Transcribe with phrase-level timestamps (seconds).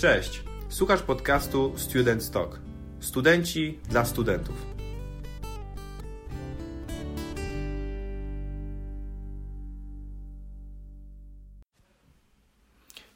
[0.00, 2.60] Cześć, słuchasz podcastu Student Talk.
[3.00, 4.66] Studenci dla studentów.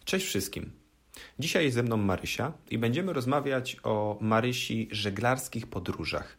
[0.05, 0.73] Cześć wszystkim.
[1.39, 6.39] Dzisiaj jest ze mną Marysia i będziemy rozmawiać o Marysi żeglarskich podróżach.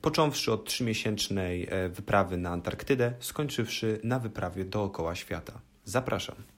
[0.00, 5.60] Począwszy od trzymiesięcznej e, wyprawy na Antarktydę, skończywszy na wyprawie dookoła świata.
[5.84, 6.55] Zapraszam.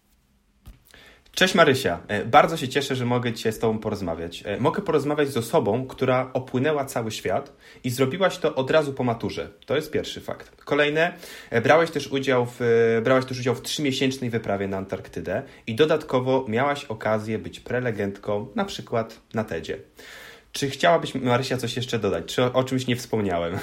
[1.32, 4.42] Cześć Marysia, E, bardzo się cieszę, że mogę dzisiaj z Tobą porozmawiać.
[4.46, 7.52] E, Mogę porozmawiać z osobą, która opłynęła cały świat
[7.84, 9.48] i zrobiłaś to od razu po maturze.
[9.66, 10.64] To jest pierwszy fakt.
[10.64, 11.12] Kolejne,
[11.50, 12.60] e, brałeś też udział w,
[13.04, 18.64] brałaś też udział w trzymiesięcznej wyprawie na Antarktydę i dodatkowo miałaś okazję być prelegentką na
[18.64, 19.78] przykład na TEDzie.
[20.52, 22.24] Czy chciałabyś, Marysia, coś jeszcze dodać?
[22.34, 23.58] Czy o, o czymś nie wspomniałem?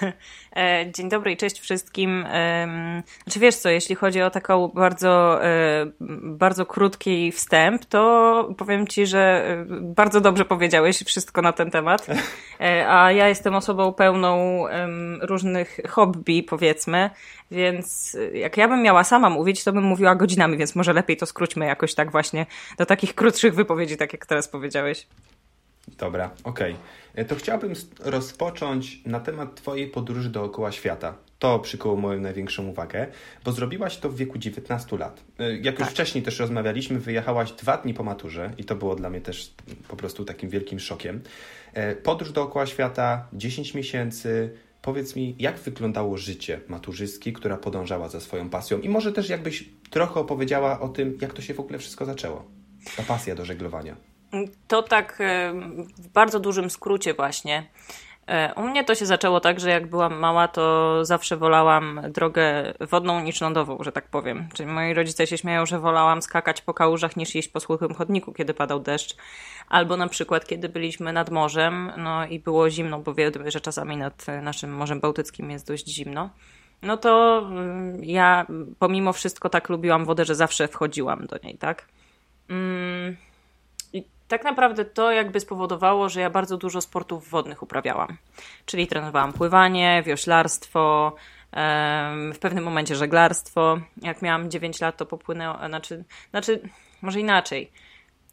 [0.56, 2.26] E, Dzień dobry i cześć wszystkim.
[3.24, 5.86] Znaczy wiesz co, jeśli chodzi o taką bardzo, e,
[6.22, 12.06] bardzo krótki wstęp, to powiem Ci, że e, bardzo dobrze powiedziałeś wszystko na ten temat.
[12.88, 14.64] A ja jestem osobą pełną
[15.20, 17.10] różnych hobby, powiedzmy,
[17.50, 21.26] więc jak ja bym miała sama mówić, to bym mówiła godzinami, więc może lepiej to
[21.26, 22.46] skróćmy jakoś tak właśnie
[22.78, 25.06] do takich krótszych wypowiedzi, tak jak teraz powiedziałeś.
[25.98, 26.76] Dobra, okej.
[27.14, 31.14] E, To chciałbym rozpocząć na temat Twojej podróży dookoła świata.
[31.38, 33.06] To przykuło moją największą uwagę,
[33.44, 35.24] bo zrobiłaś to w wieku 19 lat.
[35.38, 35.90] E, Jak już Tak.
[35.90, 39.54] wcześniej też rozmawialiśmy, wyjechałaś dwa dni po maturze i to było dla mnie też
[39.88, 41.20] po prostu takim wielkim szokiem.
[41.74, 44.50] E, Podróż dookoła świata, 10 miesięcy.
[44.82, 48.78] Powiedz mi, jak wyglądało życie maturzystki, która podążała za swoją pasją?
[48.80, 52.44] I może też jakbyś trochę opowiedziała o tym, jak to się w ogóle wszystko zaczęło.
[52.96, 53.96] Ta pasja do żeglowania.
[54.68, 55.18] To tak
[55.98, 57.66] w bardzo dużym skrócie właśnie.
[58.26, 62.74] E, U mnie to się zaczęło tak, że jak byłam mała, to zawsze wolałam drogę
[62.80, 64.48] wodną niż lądową, że tak powiem.
[64.54, 68.32] Czyli moi rodzice się śmieją, że wolałam skakać po kałużach niż jeść po suchym chodniku,
[68.32, 69.16] kiedy padał deszcz.
[69.68, 73.96] Albo na przykład, kiedy byliśmy nad morzem, no i było zimno, bo wiemy, że czasami
[73.96, 76.30] nad naszym Morzem Bałtyckim jest dość zimno.
[76.82, 78.46] No to mm, ja
[78.78, 81.88] pomimo wszystko tak lubiłam wodę, że zawsze wchodziłam do niej, tak?
[82.48, 83.16] Mm,
[84.28, 88.16] tak naprawdę to jakby spowodowało, że ja bardzo dużo sportów wodnych uprawiałam.
[88.66, 91.14] Czyli trenowałam pływanie, wioślarstwo,
[92.34, 93.78] w pewnym momencie żeglarstwo.
[94.02, 96.68] Jak miałam 9 lat, to popłynęłam, znaczy, znaczy,
[97.02, 97.72] może inaczej.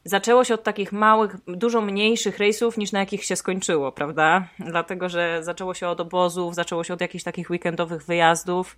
[0.03, 4.47] Zaczęło się od takich małych, dużo mniejszych rejsów niż na jakich się skończyło, prawda?
[4.59, 8.78] Dlatego, że zaczęło się od obozów, zaczęło się od jakichś takich weekendowych wyjazdów.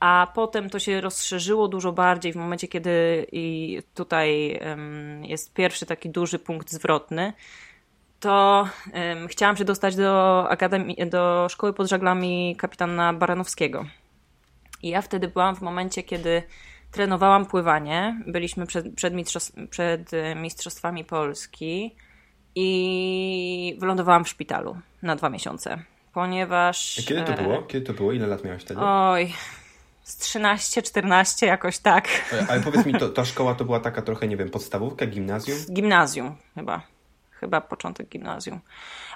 [0.00, 4.60] A potem to się rozszerzyło dużo bardziej w momencie, kiedy i tutaj
[5.22, 7.32] jest pierwszy taki duży punkt zwrotny.
[8.20, 8.68] To
[9.28, 13.84] chciałam się dostać do, akademii, do szkoły pod żaglami kapitana Baranowskiego.
[14.82, 16.42] I ja wtedy byłam w momencie, kiedy
[16.90, 18.22] trenowałam pływanie.
[18.26, 21.96] Byliśmy przed, przed, mistrzostw, przed e, Mistrzostwami Polski
[22.54, 25.82] i wylądowałam w szpitalu na dwa miesiące.
[26.12, 26.98] Ponieważ.
[26.98, 27.62] A Kiedy to e, było?
[27.62, 28.12] Kiedy to było?
[28.12, 28.80] Ile lat miałeś wtedy?
[28.80, 29.32] Oj,
[30.04, 32.08] z 13, 14 jakoś tak.
[32.32, 35.58] E, Ale powiedz mi, to, ta szkoła to była taka trochę, nie wiem, podstawówka, gimnazjum?
[35.70, 36.82] Gimnazjum chyba.
[37.30, 38.60] Chyba początek gimnazjum.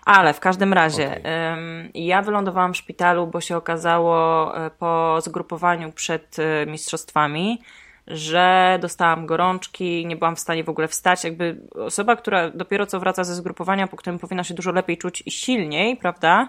[0.05, 5.93] Ale w każdym razie em, ja wylądowałam w szpitalu, bo się okazało e, po zgrupowaniu
[5.93, 7.63] przed e, mistrzostwami,
[8.07, 11.25] że dostałam gorączki, nie byłam w stanie w ogóle wstać.
[11.25, 15.23] Jakby osoba, która dopiero co wraca ze zgrupowania, po którym powinna się dużo lepiej czuć
[15.27, 16.49] i silniej, prawda?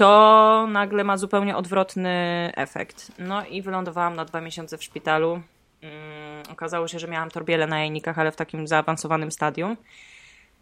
[0.00, 2.10] To nagle ma zupełnie odwrotny
[2.56, 3.12] efekt.
[3.18, 5.40] No i wylądowałam na dwa miesiące w szpitalu.
[5.82, 9.76] Mm, okazało się, że miałam torbiele na jajnikach, ale w takim zaawansowanym stadium.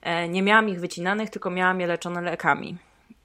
[0.03, 2.77] E, nie miałam ich wycinanych, tylko miałam je leczone lekami.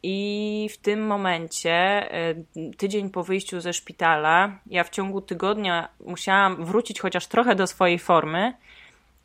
[0.03, 2.35] I w tym momencie, e,
[2.78, 8.00] tydzień po wyjściu ze szpitala, ja w ciągu tygodnia musiałam wrócić chociaż trochę do swojej
[8.00, 8.53] formy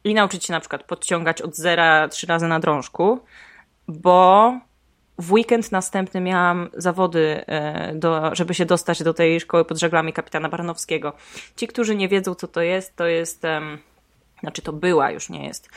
[0.04, 3.20] i nauczyć się na przykład podciągać od zera trzy razy na drążku,
[3.88, 4.52] bo
[5.18, 10.12] w weekend następny miałam zawody, e, do, żeby się dostać do tej szkoły pod żaglami
[10.12, 11.12] kapitana Baranowskiego.
[11.56, 13.42] Ci, którzy nie wiedzą, co to jest, to jest,
[14.40, 15.68] znaczy to była, już nie jest,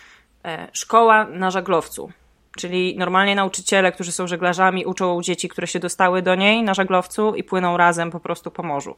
[0.45, 2.11] e, szkoła na żaglowcu.
[2.57, 7.35] Czyli normalnie nauczyciele, którzy są żeglarzami, uczą dzieci, które się dostały do niej na żaglowcu
[7.35, 8.97] i płyną razem po prostu po morzu.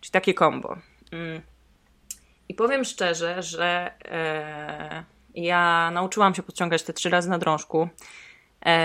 [0.00, 0.76] Czyli takie kombo.
[1.12, 1.40] Mm.
[2.48, 5.04] I powiem szczerze, że e,
[5.34, 7.88] ja nauczyłam się podciągać te trzy razy na drążku.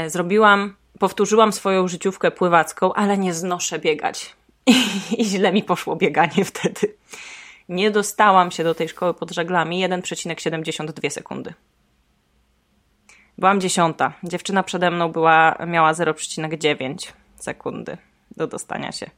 [0.07, 4.35] Zrobiłam, powtórzyłam swoją życiówkę pływacką, ale nie znoszę biegać.
[5.17, 6.95] I źle mi poszło bieganie wtedy.
[7.69, 11.53] Nie dostałam się do tej szkoły pod żaglami 1,72 sekundy.
[13.37, 14.13] Byłam dziesiąta.
[14.23, 17.97] Dziewczyna przede mną była, miała 0,9 sekundy
[18.37, 19.09] do dostania się.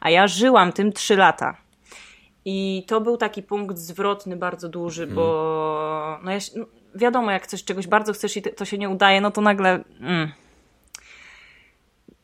[0.00, 1.56] A ja żyłam tym 3 lata.
[2.44, 5.14] I to był taki punkt zwrotny bardzo duży, mm.
[5.14, 9.20] bo no ja, no, wiadomo, jak coś czegoś bardzo chcesz i to się nie udaje,
[9.20, 9.84] no to nagle.
[10.00, 10.32] Mm.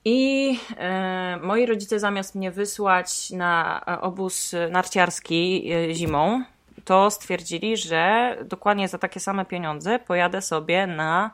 [0.05, 6.45] I e, moi rodzice zamiast mnie wysłać na obóz narciarski e, zimą,
[6.85, 11.31] to stwierdzili, że dokładnie za takie same pieniądze pojadę sobie na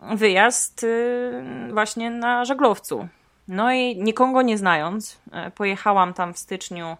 [0.00, 1.42] wyjazd y,
[1.72, 3.08] właśnie na żaglowcu.
[3.48, 6.96] No i nikogo nie znając, e, pojechałam tam w styczniu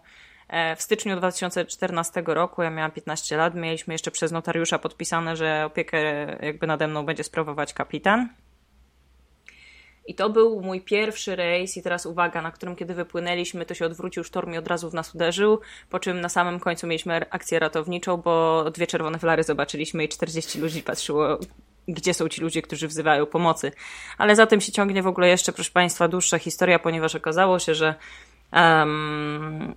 [0.47, 5.65] e, w styczniu 2014 roku, ja miałam 15 lat, mieliśmy jeszcze przez notariusza podpisane, że
[5.65, 5.99] opiekę
[6.45, 8.29] jakby nade mną będzie sprawować kapitan.
[10.09, 13.85] I to był mój pierwszy rejs i teraz uwaga, na którym kiedy wypłynęliśmy, to się
[13.85, 15.59] odwrócił sztorm i od razu w nas uderzył,
[15.89, 20.59] po czym na samym końcu mieliśmy akcję ratowniczą, bo dwie czerwone flary zobaczyliśmy i 40
[20.59, 21.39] ludzi patrzyło
[21.87, 23.71] gdzie są ci ludzie, którzy wzywają pomocy.
[24.17, 27.75] Ale za tym się ciągnie w ogóle jeszcze, proszę Państwa, dłuższa historia, ponieważ okazało się,
[27.75, 27.95] że
[28.53, 29.75] um,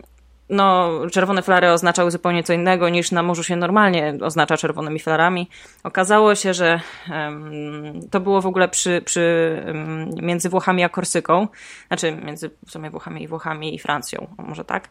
[0.52, 5.49] no, czerwone flary oznaczały zupełnie co innego niż na morzu się normalnie oznacza czerwonymi flarami.
[5.82, 11.49] Okazało się, że um, to było w ogóle przy, przy, um, między Włochami a Korsyką,
[11.88, 14.88] znaczy między w sumie Włochami i Włochami i Francją, może tak,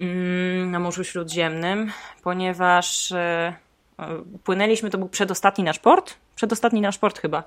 [0.00, 3.54] um, na Morzu Śródziemnym, ponieważ e,
[4.44, 7.42] płynęliśmy, to był przedostatni nasz port, przedostatni nasz port chyba.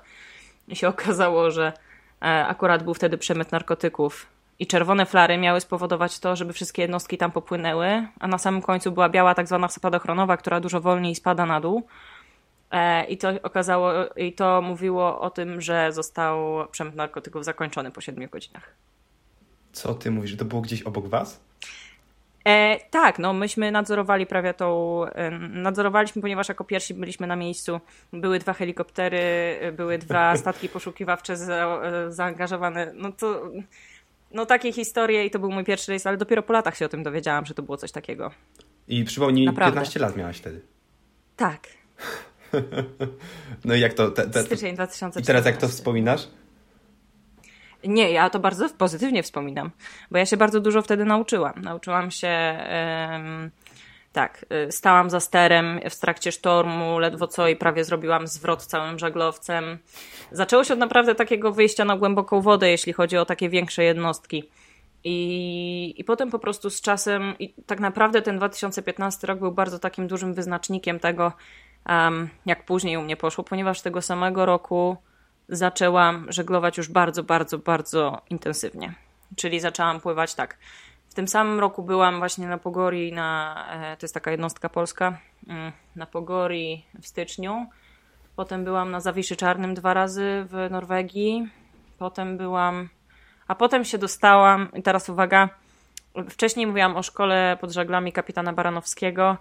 [0.68, 1.72] I się okazało, że
[2.22, 4.26] e, akurat był wtedy przemyt narkotyków
[4.62, 8.92] i czerwone flary miały spowodować to, żeby wszystkie jednostki tam popłynęły, a na samym końcu
[8.92, 11.86] była biała tak zwana spadochronowa, która dużo wolniej spada na dół.
[12.70, 16.38] E, I to okazało, i to mówiło o tym, że został
[16.70, 18.74] przemyt narkotyków zakończony po 7 godzinach.
[19.72, 20.36] Co ty mówisz?
[20.36, 21.40] To było gdzieś obok was?
[22.44, 25.00] E, tak, no myśmy nadzorowali prawie tą,
[25.50, 27.80] nadzorowaliśmy, ponieważ jako pierwsi byliśmy na miejscu.
[28.12, 32.92] Były dwa helikoptery, były dwa statki poszukiwawcze za, e, zaangażowane.
[32.94, 33.42] No to,
[34.34, 36.88] no takie historie i to był mój pierwszy rejs, ale dopiero po latach się o
[36.88, 38.30] tym dowiedziałam, że to było coś takiego.
[38.88, 39.72] I przypomnij, Naprawdę.
[39.72, 40.60] 15 lat miałaś wtedy.
[41.36, 41.68] Tak.
[43.64, 44.10] no i jak to...
[44.10, 45.20] Te, te, Styczeń 2014.
[45.20, 46.28] I teraz jak to wspominasz?
[47.84, 49.70] Nie, ja to bardzo pozytywnie wspominam,
[50.10, 51.62] bo ja się bardzo dużo wtedy nauczyłam.
[51.62, 52.58] Nauczyłam się.
[53.12, 53.50] Um,
[54.12, 58.98] tak, y, stałam za sterem w trakcie sztormu, ledwo co i prawie zrobiłam zwrot całym
[58.98, 59.78] żaglowcem.
[60.32, 64.50] Zaczęło się od naprawdę takiego wyjścia na głęboką wodę, jeśli chodzi o takie większe jednostki.
[65.04, 69.78] I, I potem po prostu z czasem, i tak naprawdę ten 2015 rok był bardzo
[69.78, 71.32] takim dużym wyznacznikiem tego,
[71.88, 74.96] um, jak później u mnie poszło, ponieważ tego samego roku
[75.48, 78.94] zaczęłam żeglować już bardzo, bardzo, bardzo intensywnie.
[79.36, 80.58] Czyli zaczęłam pływać tak.
[81.12, 85.18] W tym samym roku byłam właśnie na Pogori, na, e, to jest taka jednostka polska,
[85.48, 87.66] mm, na Pogori w styczniu.
[88.36, 91.48] Potem byłam na Zawiszy Czarnym dwa razy w Norwegii.
[91.98, 92.88] Potem byłam,
[93.48, 95.48] a potem się dostałam, i teraz uwaga,
[96.30, 99.36] wcześniej mówiłam o szkole pod żaglami kapitana Baranowskiego,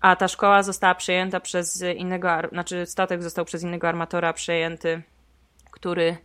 [0.00, 5.02] a ta szkoła została przejęta przez innego, znaczy statek został przez innego armatora przejęty
[5.76, 6.16] który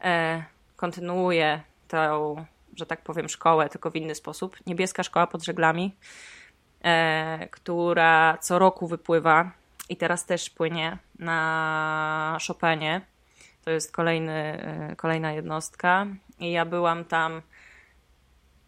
[0.00, 0.44] e,
[0.76, 2.36] kontynuuje tę,
[2.80, 4.56] że tak powiem, szkołę, tylko w inny sposób.
[4.66, 5.94] Niebieska Szkoła pod Żeglami,
[6.84, 9.50] e, która co roku wypływa
[9.88, 13.00] i teraz też płynie na Chopinie.
[13.64, 16.06] To jest kolejny, e, kolejna jednostka.
[16.38, 17.42] I ja byłam tam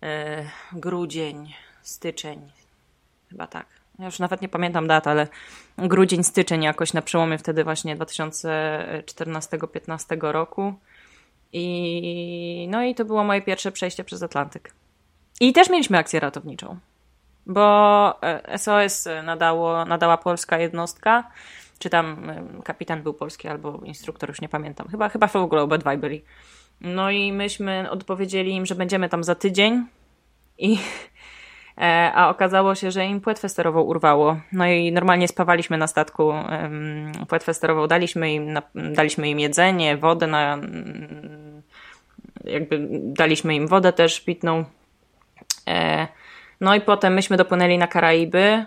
[0.03, 2.53] e, grudzień, styczeń,
[3.31, 3.67] chyba tak.
[3.99, 5.29] Ja już nawet nie pamiętam dat, ale
[5.79, 10.75] grudzień, styczeń jakoś na przełomie wtedy właśnie 2014-15 roku.
[11.53, 14.75] I no i to było moje pierwsze przejście przez Atlantyk.
[15.41, 16.79] I też mieliśmy akcję ratowniczą,
[17.47, 18.21] bo
[18.57, 21.31] SOS e, nadało, nadała polska jednostka,
[21.79, 24.89] czy tam e, kapitan był polski albo instruktor, już nie pamiętam.
[24.89, 26.25] Chyba, chyba w ogóle obydwaj byli.
[26.81, 29.87] No i myśmy odpowiedzieli im, że będziemy tam za tydzień
[30.59, 30.79] i
[32.15, 34.37] a okazało się, że im płetwę sterową urwało.
[34.53, 36.33] No i normalnie spawaliśmy na statku
[37.29, 40.59] płetwę sterową, daliśmy im, daliśmy im jedzenie, wodę, na,
[42.45, 44.65] jakby daliśmy im wodę też pitną.
[45.69, 46.09] E,
[46.61, 48.65] no i potem myśmy dopłynęli na Karaiby,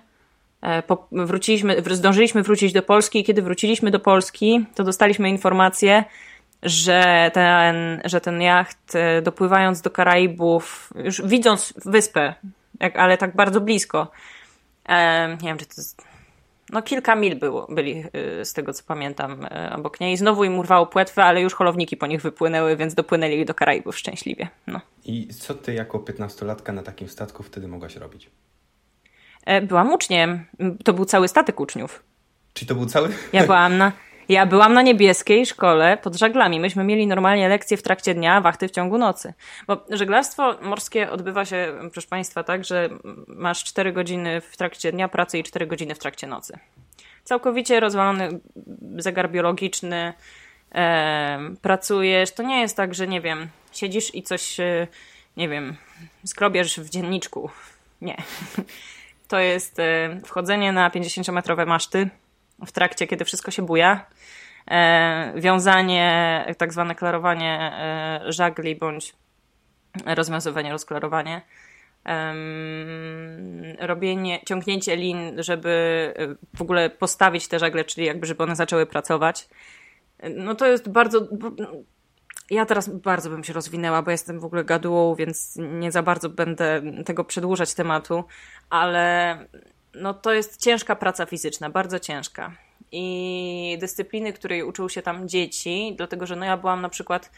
[0.61, 6.03] e, wróciliśmy, zdążyliśmy wrócić do Polski i kiedy wróciliśmy do Polski, to dostaliśmy informację,
[6.63, 8.93] że ten, że ten jacht
[9.23, 12.33] dopływając do Karaibów, już widząc wyspę,
[12.95, 14.11] ale tak bardzo blisko.
[15.41, 16.01] Nie wiem, czy to jest.
[16.69, 18.03] No, kilka mil było, byli
[18.41, 20.17] y, z tego co pamiętam y, obok niej.
[20.17, 24.47] Znowu im urwało płetwę, ale już holowniki po nich wypłynęły, więc dopłynęli do Karaibów szczęśliwie.
[24.67, 24.81] No.
[25.05, 28.29] I co ty jako piętnastolatka na takim statku wtedy mogłaś robić?
[29.45, 30.45] E, byłam uczniem.
[30.83, 32.03] To był cały statek uczniów.
[32.53, 33.09] Czy to był cały?
[33.33, 33.91] Ja byłam na,
[34.29, 36.59] Ja byłam na niebieskiej szkole pod żaglami.
[36.59, 39.33] Myśmy mieli normalnie lekcje w trakcie dnia, wachty w ciągu nocy.
[39.67, 42.89] Bo żeglarstwo morskie odbywa się, proszę Państwa, tak, że
[43.27, 46.59] masz 4 godziny w trakcie dnia pracy i 4 godziny w trakcie nocy.
[47.23, 48.39] Całkowicie rozwalony
[48.97, 50.13] zegar biologiczny,
[50.75, 52.31] e, pracujesz.
[52.31, 54.87] To nie jest tak, że nie wiem, siedzisz i coś, e,
[55.37, 55.75] nie wiem,
[56.25, 57.49] skrobiesz w dzienniczku.
[58.01, 58.17] Nie.
[59.27, 62.09] To jest e, wchodzenie na 50-metrowe maszty
[62.65, 64.05] w trakcie, kiedy wszystko się buja.
[64.71, 69.13] E, wiązanie, tak zwane klarowanie e, żagli bądź
[70.05, 71.41] rozwiązywanie, rozklarowanie.
[73.79, 76.13] robienie, ciągnięcie lin, żeby
[76.55, 79.47] w ogóle postawić te żagle, czyli jakby, żeby one zaczęły pracować.
[80.35, 81.27] No to jest bardzo.
[82.49, 86.29] Ja teraz bardzo bym się rozwinęła, bo jestem w ogóle gadułą, więc nie za bardzo
[86.29, 88.23] będę tego przedłużać tematu,
[88.69, 89.37] ale
[89.95, 92.51] no to jest ciężka praca fizyczna, bardzo ciężka.
[92.91, 97.31] I dyscypliny, której uczył się tam dzieci, dlatego że no ja byłam na przykład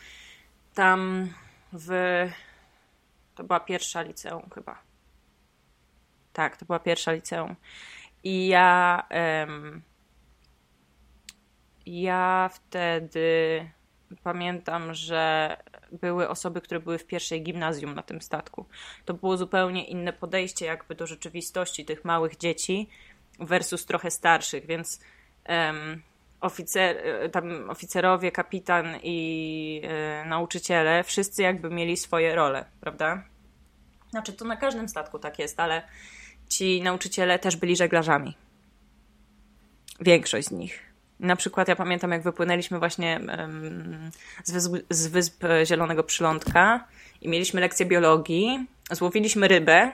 [0.74, 1.30] tam
[1.74, 1.90] w.
[3.36, 4.82] To była pierwsza liceum chyba.
[6.34, 7.56] Tak, to była pierwsza liceum.
[8.24, 9.08] I ja.
[9.12, 9.82] Um,
[11.86, 13.70] ja wtedy
[14.24, 15.58] pamiętam, że
[15.91, 18.65] były osoby, które były w pierwszej gimnazjum na tym statku.
[19.06, 22.89] To było zupełnie inne podejście jakby do rzeczywistości tych małych dzieci
[23.39, 25.00] versus trochę starszych, więc
[25.50, 26.01] um,
[26.41, 26.98] oficer,
[27.32, 33.24] tam oficerowie, kapitan i e, nauczyciele, wszyscy jakby mieli swoje role, prawda?
[34.10, 35.84] Znaczy to na każdym statku tak jest, ale
[36.50, 38.38] ci nauczyciele też byli żeglarzami.
[40.00, 40.87] Większość z nich.
[41.20, 43.20] Na przykład ja pamiętam, jak wypłynęliśmy właśnie
[44.44, 46.84] z wysp, z wysp Zielonego Przylądka
[47.22, 49.92] i mieliśmy lekcję biologii, złowiliśmy rybę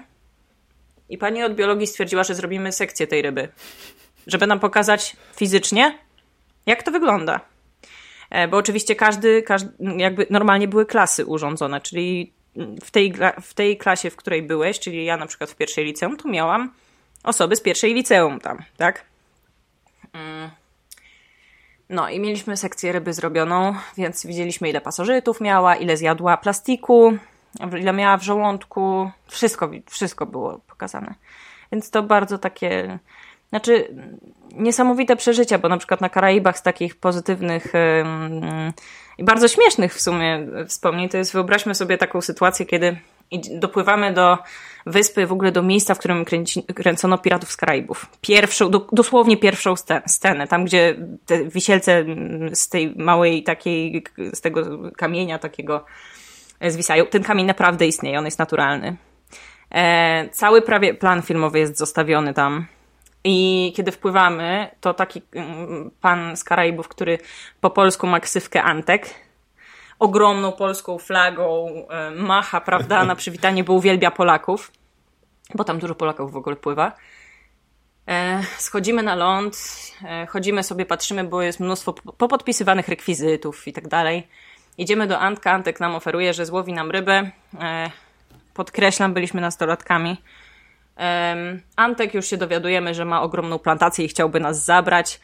[1.10, 3.50] i pani od biologii stwierdziła, że zrobimy sekcję tej ryby,
[4.27, 5.98] żeby nam pokazać fizycznie,
[6.65, 7.39] jak to wygląda.
[8.30, 12.34] E, bo oczywiście każdy, każdy jakby normalnie były klasy urządzone, czyli
[12.84, 16.18] w tej, w tej klasie, w której byłeś, czyli ja na przykład w pierwszej liceum,
[16.18, 16.74] to miałam
[17.24, 19.06] osoby z pierwszej liceum tam, tak?
[21.93, 27.17] No i mieliśmy sekcję ryby zrobioną, więc widzieliśmy ile pasożytów miała, ile zjadła plastiku,
[27.79, 29.12] ile miała w żołądku.
[29.27, 31.15] Wszystko, wszystko było pokazane.
[31.71, 33.00] Więc to bardzo takie,
[33.50, 33.95] znaczy
[34.51, 37.73] niesamowite przeżycia, bo na przykład na Karaibach z takich pozytywnych
[39.17, 42.97] i bardzo śmiesznych w sumie wspomnień, to jest wyobraźmy sobie taką sytuację, kiedy
[43.60, 44.38] dopływamy do
[44.86, 48.06] wyspy, w ogóle do miejsca, w którym kręci, kręcono Piratów z Karaibów.
[48.22, 49.74] Pierwszą, do, dosłownie pierwszą
[50.08, 52.06] scenę, tam gdzie te wisielce
[52.54, 55.86] z tej małej takiej, z tego kamienia takiego
[56.62, 57.06] zwisają.
[57.06, 58.96] Ten kamień naprawdę istnieje, on jest naturalny.
[59.72, 62.66] E, cały prawie plan filmowy jest zostawiony tam.
[63.24, 67.18] I kiedy wpływamy, to taki mm, pan z Karaibów, który
[67.62, 69.10] po polsku ma ksywkę Antek,
[70.03, 74.72] ogromną polską flagą e, macha, prawda, na przywitanie, bo uwielbia Polaków,
[75.55, 76.91] bo tam dużo Polaków w ogóle pływa.
[78.07, 79.57] E, schodzimy na ląd,
[80.05, 84.27] e, chodzimy sobie, patrzymy, bo jest mnóstwo popodpisywanych rekwizytów i tak dalej.
[84.77, 87.31] Idziemy do Antka, Antek nam oferuje, że złowi nam rybę.
[88.53, 90.17] Podkreślam, byliśmy nastolatkami.
[91.75, 95.19] Antek już się dowiadujemy, że ma ogromną plantację i chciałby nas zabrać.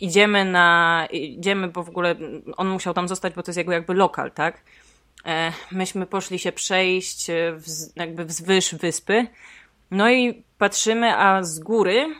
[0.00, 2.14] Idziemy na, idziemy, bo w ogóle
[2.56, 4.62] on musiał tam zostać, bo to jest jego jakby lokal, tak?
[5.26, 7.62] E, myśmy poszli się przejść w,
[7.96, 9.26] jakby wzwyż wyspy.
[9.90, 12.14] No i patrzymy, a z góry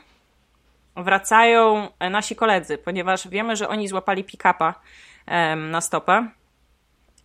[0.95, 4.73] wracają nasi koledzy, ponieważ wiemy, że oni złapali pick-upa
[5.57, 6.29] na stopę,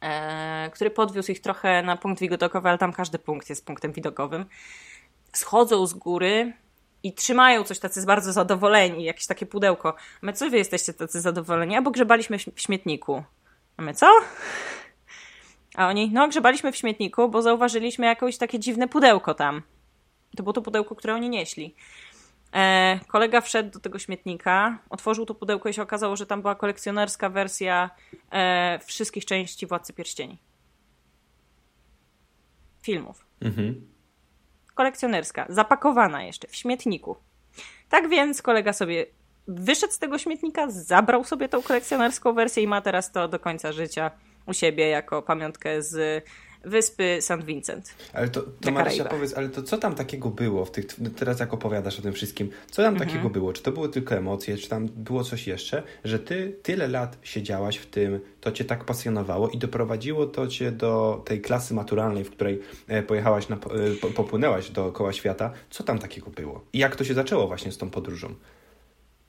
[0.00, 4.44] e, który podwiózł ich trochę na punkt widokowy, ale tam każdy punkt jest punktem widokowym.
[5.32, 6.52] Schodzą z góry,
[7.02, 9.94] i trzymają coś tacy bardzo zadowoleni, jakieś takie pudełko.
[10.22, 11.76] My co wy jesteście tacy zadowoleni?
[11.76, 13.24] Albo grzebaliśmy w śmietniku.
[13.76, 14.06] A my co?
[15.74, 19.62] A oni, no grzebaliśmy w śmietniku, bo zauważyliśmy jakieś takie dziwne pudełko tam.
[20.36, 21.74] To było to pudełko, które oni nieśli.
[22.54, 26.54] E, kolega wszedł do tego śmietnika, otworzył to pudełko i się okazało, że tam była
[26.54, 27.90] kolekcjonerska wersja
[28.32, 30.38] e, wszystkich części Władcy Pierścieni.
[32.82, 33.26] Filmów.
[33.40, 33.87] Mhm
[34.78, 37.16] kolekcjonerska, zapakowana jeszcze w śmietniku.
[37.88, 39.06] Tak więc kolega sobie
[39.48, 43.72] wyszedł z tego śmietnika, zabrał sobie tą kolekcjonerską wersję i ma teraz to do końca
[43.72, 44.10] życia
[44.46, 46.24] u siebie jako pamiątkę z
[46.64, 47.44] wyspy St.
[47.44, 47.94] Vincent.
[48.12, 50.86] Ale to, to Marysia, powiedz, ale to co tam takiego było w tych,
[51.16, 53.10] teraz jak opowiadasz o tym wszystkim, co tam mhm.
[53.10, 53.52] takiego było?
[53.52, 57.76] Czy to były tylko emocje, czy tam było coś jeszcze, że ty tyle lat siedziałaś
[57.76, 62.30] w tym, to cię tak pasjonowało i doprowadziło to cię do tej klasy maturalnej, w
[62.30, 65.52] której e, pojechałaś, na, e, popłynęłaś dookoła świata.
[65.70, 66.64] Co tam takiego było?
[66.72, 68.34] I jak to się zaczęło właśnie z tą podróżą?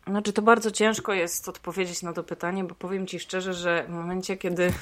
[0.07, 3.91] Znaczy, to bardzo ciężko jest odpowiedzieć na to pytanie, bo powiem Ci szczerze, że w
[3.91, 4.73] momencie, kiedy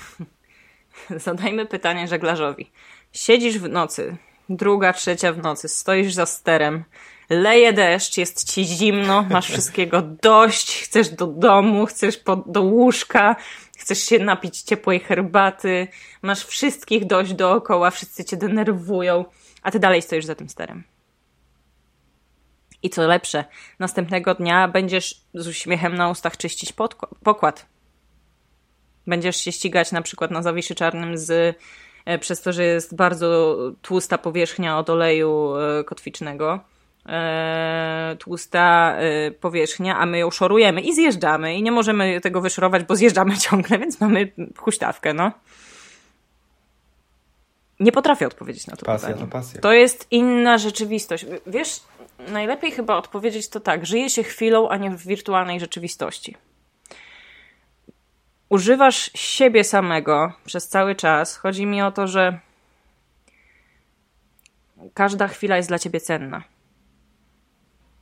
[1.25, 2.71] zadajmy pytanie żeglarzowi,
[3.13, 4.17] siedzisz w nocy,
[4.49, 6.83] druga, trzecia w nocy, stoisz za sterem,
[7.29, 13.35] leje deszcz, jest ci zimno, masz wszystkiego dość, chcesz do domu, chcesz po, do łóżka,
[13.77, 15.87] chcesz się napić ciepłej herbaty,
[16.21, 19.25] masz wszystkich dość dookoła, wszyscy cię denerwują,
[19.61, 20.83] a ty dalej stoisz za tym sterem.
[22.83, 23.45] I co lepsze,
[23.79, 26.73] następnego dnia będziesz z uśmiechem na ustach czyścić
[27.23, 27.65] pokład.
[29.07, 31.57] Będziesz się ścigać na przykład na zawiszy czarnym z,
[32.05, 36.59] e, przez to, że jest bardzo tłusta powierzchnia od oleju e, kotwicznego.
[37.05, 38.95] E, tłusta
[39.39, 43.79] powierzchnia, a my ją szorujemy i zjeżdżamy i nie możemy tego wyszorować, bo zjeżdżamy ciągle,
[43.79, 45.31] więc mamy huśtawkę, no.
[47.79, 49.25] Nie potrafię odpowiedzieć na to pasja, pytanie.
[49.25, 49.61] To pasja.
[49.61, 51.25] To jest inna rzeczywistość.
[51.47, 51.79] Wiesz,
[52.27, 56.35] najlepiej chyba odpowiedzieć to tak: żyje się chwilą, a nie w wirtualnej rzeczywistości.
[58.49, 61.37] Używasz siebie samego przez cały czas.
[61.37, 62.39] Chodzi mi o to, że
[64.93, 66.43] każda chwila jest dla ciebie cenna.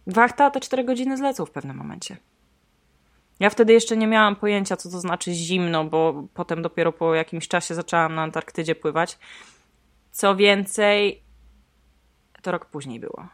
[0.07, 2.17] Wachta te 4 godziny zlecą w pewnym momencie.
[3.39, 7.47] Ja wtedy jeszcze nie miałam pojęcia, co to znaczy zimno, bo potem dopiero po jakimś
[7.47, 9.17] czasie zaczęłam na Antarktydzie pływać.
[10.11, 11.23] Co więcej,
[12.41, 13.27] to rok później było.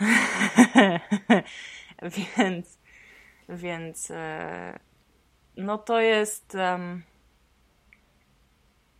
[2.36, 2.78] więc,
[3.48, 4.78] więc e,
[5.60, 6.54] no to jest.
[6.54, 7.02] Um,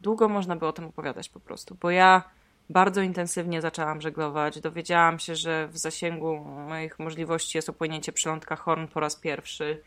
[0.00, 2.22] długo można by o tym opowiadać po prostu, bo ja
[2.70, 4.60] bardzo intensywnie zaczęłam żeglować.
[4.60, 6.38] Dowiedziałam się, że w zasięgu
[6.68, 9.82] moich możliwości jest opłynięcie przylądka Horn po raz pierwszy.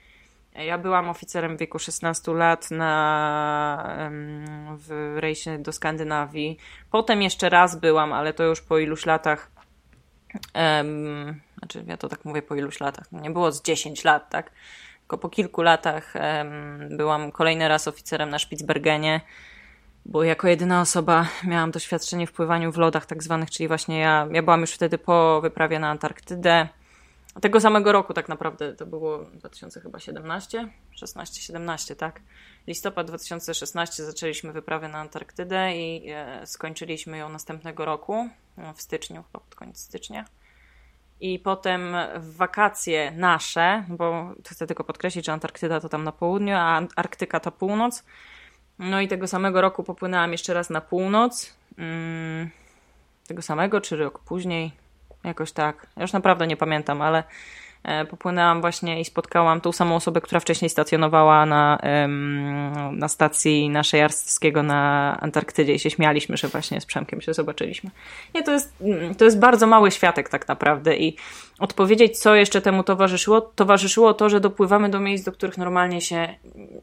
[0.55, 4.09] Ja byłam oficerem w wieku 16 lat na,
[4.77, 6.57] w rejsie do Skandynawii.
[6.91, 9.51] Potem jeszcze raz byłam, ale to już po iluś latach.
[10.55, 13.11] Um, znaczy, ja to tak mówię po iluś latach.
[13.11, 14.51] Nie było z 10 lat, tak?
[15.03, 16.13] Tylko po kilku latach
[16.89, 19.21] byłam kolejny raz oficerem na Spitsbergenie,
[20.05, 24.27] bo jako jedyna osoba miałam doświadczenie w pływaniu w lodach, tak zwanych, czyli właśnie ja,
[24.31, 26.67] ja byłam już wtedy po wyprawie na Antarktydę.
[27.41, 30.67] Tego samego roku tak naprawdę, to było 2017,
[31.03, 32.21] 16-17, tak?
[32.67, 38.29] Listopad 2016 zaczęliśmy wyprawę na Antarktydę i e, skończyliśmy ją następnego roku,
[38.75, 40.25] w styczniu, chyba pod koniec stycznia.
[41.23, 46.55] I potem w wakacje nasze, bo chcę tylko podkreślić, że Antarktyda to tam na południu,
[46.55, 48.03] a Arktyka to północ.
[48.79, 51.53] No i tego samego roku popłynęłam jeszcze raz na północ.
[51.77, 52.49] Hmm,
[53.27, 54.71] tego samego, czy rok później,
[55.23, 55.87] Jakoś tak.
[55.95, 57.23] Ja już naprawdę nie pamiętam, ale
[58.09, 61.79] popłynęłam właśnie i spotkałam tą samą osobę, która wcześniej stacjonowała na,
[62.91, 67.89] na stacji naszej Arstowskiego na Antarktydzie i się śmialiśmy, że właśnie z Przemkiem się zobaczyliśmy.
[68.35, 71.17] Nie, to jest, mm, to jest bardzo mały światek tak naprawdę i
[71.59, 76.35] odpowiedzieć, co jeszcze temu towarzyszyło, towarzyszyło to, że dopływamy do miejsc, do których normalnie się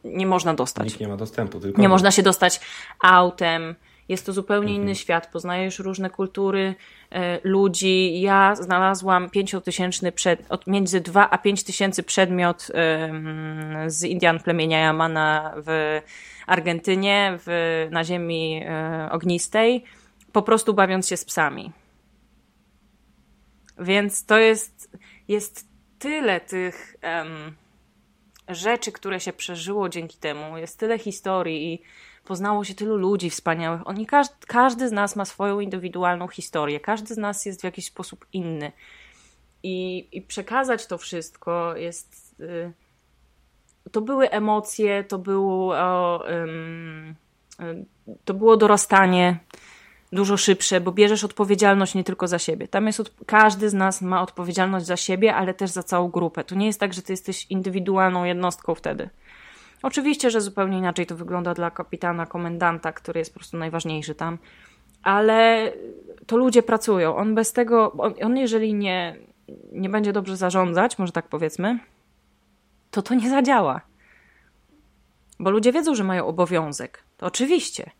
[0.05, 0.85] nie można dostać.
[0.85, 1.61] Nikt nie ma dostępu.
[1.61, 2.61] Tylko nie można się dostać
[3.03, 3.75] autem,
[4.11, 4.95] jest to zupełnie inny mhm.
[4.95, 6.75] świat, poznajesz różne kultury,
[7.11, 8.21] e, ludzi.
[8.21, 12.67] Ja znalazłam pięciotysięczny przed, między 2 a 5 tysięcy przedmiot
[13.87, 16.01] z Indian plemienia Yamana w
[16.47, 19.85] Argentynie, w, na ziemi e, ognistej,
[20.33, 21.73] po prostu bawiąc się z psami.
[23.79, 24.97] Więc to jest,
[25.29, 25.69] jest
[25.99, 27.57] tyle tych um,
[28.55, 31.83] rzeczy, które się przeżyło dzięki temu, jest tyle historii i
[32.25, 33.89] poznało się tylu ludzi wspaniałych.
[33.89, 37.87] Oni, każdy, każdy z nas ma swoją indywidualną historię, każdy z nas jest w jakiś
[37.87, 38.73] sposób inny.
[39.63, 42.41] I, i przekazać to wszystko jest.
[42.41, 42.73] Y,
[43.93, 45.77] to były emocje, to było,
[48.25, 49.39] to było dorastanie
[50.13, 52.69] dużo szybsze, bo bierzesz odpowiedzialność nie tylko za siebie.
[52.69, 56.45] Tam jest od, każdy z nas ma odpowiedzialność za siebie, ale też za całą grupę.
[56.45, 59.09] To nie jest tak, że ty jesteś indywidualną jednostką wtedy.
[59.83, 64.39] Oczywiście, że zupełnie inaczej to wygląda dla kapitana, komendanta, który jest po prostu najważniejszy tam,
[65.03, 65.73] ale
[66.27, 67.17] to ludzie pracują.
[67.17, 69.17] On bez tego, on, on jeżeli nie,
[69.73, 71.79] nie będzie dobrze zarządzać, może tak powiedzmy,
[72.91, 73.81] to to nie zadziała.
[75.39, 77.03] Bo ludzie wiedzą, że mają obowiązek.
[77.17, 77.91] To oczywiście.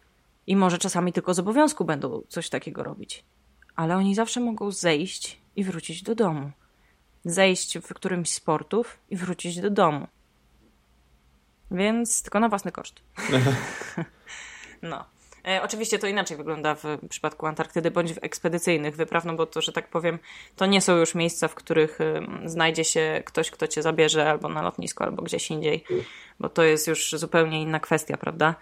[0.47, 3.25] I może czasami tylko z obowiązku będą coś takiego robić.
[3.77, 6.51] Ale oni zawsze mogą zejść i wrócić do domu.
[7.25, 10.07] Zejść w którymś z sportów i wrócić do domu.
[11.71, 13.03] Więc tylko na własny koszt.
[14.83, 15.05] no.
[15.49, 19.63] E, oczywiście to inaczej wygląda w przypadku Antarktydy bądź w ekspedycyjnych wypraw, no bo to,
[19.63, 20.19] że tak powiem,
[20.57, 24.49] to nie są już miejsca, w których y, znajdzie się ktoś, kto cię zabierze albo
[24.49, 25.85] na lotnisko, albo gdzieś indziej,
[26.41, 28.55] bo to jest już zupełnie inna kwestia, prawda?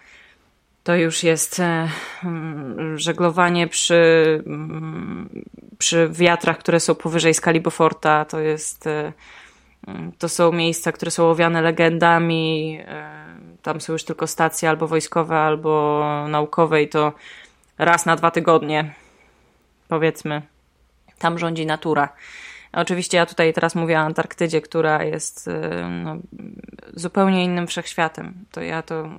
[0.83, 1.89] To już jest e,
[2.23, 5.29] mm, żeglowanie przy, mm,
[5.77, 9.13] przy wiatrach, które są powyżej skali Beauforta, to jest e,
[10.17, 12.79] to są miejsca, które są owiane legendami.
[13.61, 17.13] Tam są już tylko stacje albo wojskowe, albo naukowe i to
[17.77, 18.93] raz na dwa tygodnie,
[19.87, 20.41] powiedzmy,
[21.19, 22.09] tam rządzi natura.
[22.73, 25.49] Oczywiście ja tutaj teraz mówię o Antarktydzie, która jest
[26.03, 26.17] no,
[26.93, 28.45] zupełnie innym wszechświatem.
[28.51, 29.09] To ja to.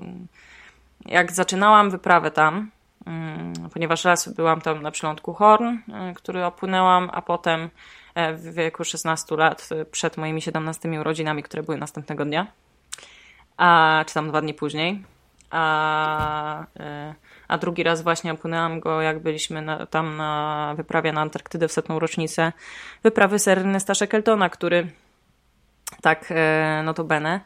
[1.07, 2.71] Jak zaczynałam wyprawę tam,
[3.07, 7.71] mm, ponieważ raz byłam tam na przylądku Horn, y, który opłynęłam, a potem
[8.15, 12.47] e, w wieku 16 lat, y, przed moimi 17 urodzinami, które były następnego dnia,
[13.57, 15.05] a, czy tam dwa dni później,
[15.51, 16.65] a
[17.51, 21.73] a drugi raz właśnie opłynęłam go, jak byliśmy na, tam na wyprawie na Antarktydę w
[21.73, 22.53] setną rocznicę
[23.03, 24.87] wyprawy Sir Ernesta Shackletona, który
[26.03, 27.41] tak e, notabene e,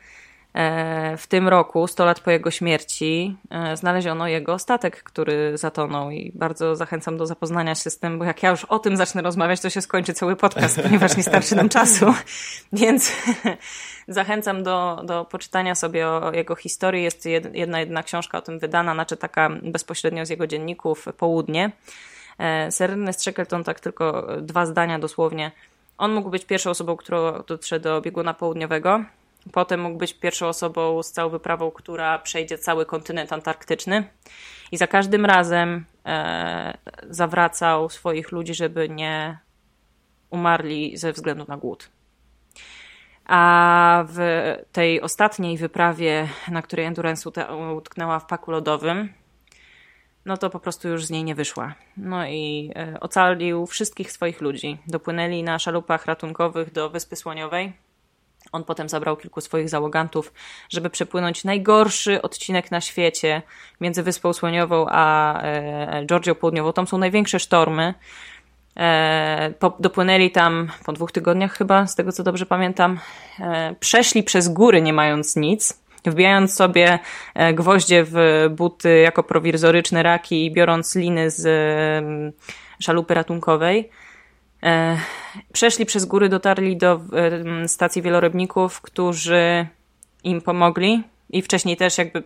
[1.18, 6.32] w tym roku, 100 lat po jego śmierci, e, znaleziono jego statek, który zatonął i
[6.34, 9.60] bardzo zachęcam do zapoznania się z tym, bo jak ja już o tym zacznę rozmawiać,
[9.60, 12.06] to się skończy cały podcast, ponieważ nie starczy nam czasu,
[12.72, 13.12] więc
[14.08, 17.02] Zachęcam do, do poczytania sobie o jego historii.
[17.02, 21.72] Jest jedna jedna książka o tym wydana, znaczy taka bezpośrednio z jego dzienników, Południe.
[22.38, 25.50] E, Sir Ernest Shackleton, tak tylko dwa zdania dosłownie.
[25.98, 29.04] On mógł być pierwszą osobą, która dotrze do bieguna południowego.
[29.52, 34.04] Potem mógł być pierwszą osobą z całą wyprawą, która przejdzie cały kontynent antarktyczny.
[34.72, 36.78] I za każdym razem e,
[37.10, 39.38] zawracał swoich ludzi, żeby nie
[40.30, 41.90] umarli ze względu na głód.
[43.26, 44.18] A w
[44.72, 47.30] tej ostatniej wyprawie, na której Endurance
[47.76, 49.12] utknęła w paku lodowym,
[50.24, 51.74] no to po prostu już z niej nie wyszła.
[51.96, 54.78] No i e, ocalił wszystkich swoich ludzi.
[54.86, 57.72] Dopłynęli na szalupach ratunkowych do Wyspy Słoniowej.
[58.54, 60.32] On potem zabrał kilku swoich załogantów,
[60.68, 63.42] żeby przepłynąć najgorszy odcinek na świecie
[63.80, 66.72] między Wyspą Słoniową a e, Georgią Południową.
[66.72, 67.94] Tam są największe sztormy.
[68.76, 72.98] E, dopłynęli tam po dwóch tygodniach chyba, z tego co dobrze pamiętam.
[73.40, 76.98] E, przeszli przez góry nie mając nic, wbijając sobie
[77.54, 81.44] gwoździe w buty jako prowizoryczne raki i biorąc liny z
[82.80, 83.90] szalupy ratunkowej.
[85.52, 87.00] Przeszli przez góry, dotarli do
[87.66, 89.66] stacji wielorybników, którzy
[90.24, 92.22] im pomogli i wcześniej też jakby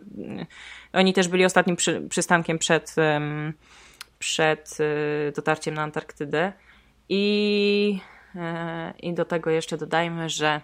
[0.92, 1.76] oni też byli ostatnim
[2.08, 2.94] przystankiem przed
[4.18, 6.52] przed y, dotarciem na Antarktydę.
[7.08, 8.00] I,
[9.02, 10.60] I do tego jeszcze dodajmy, że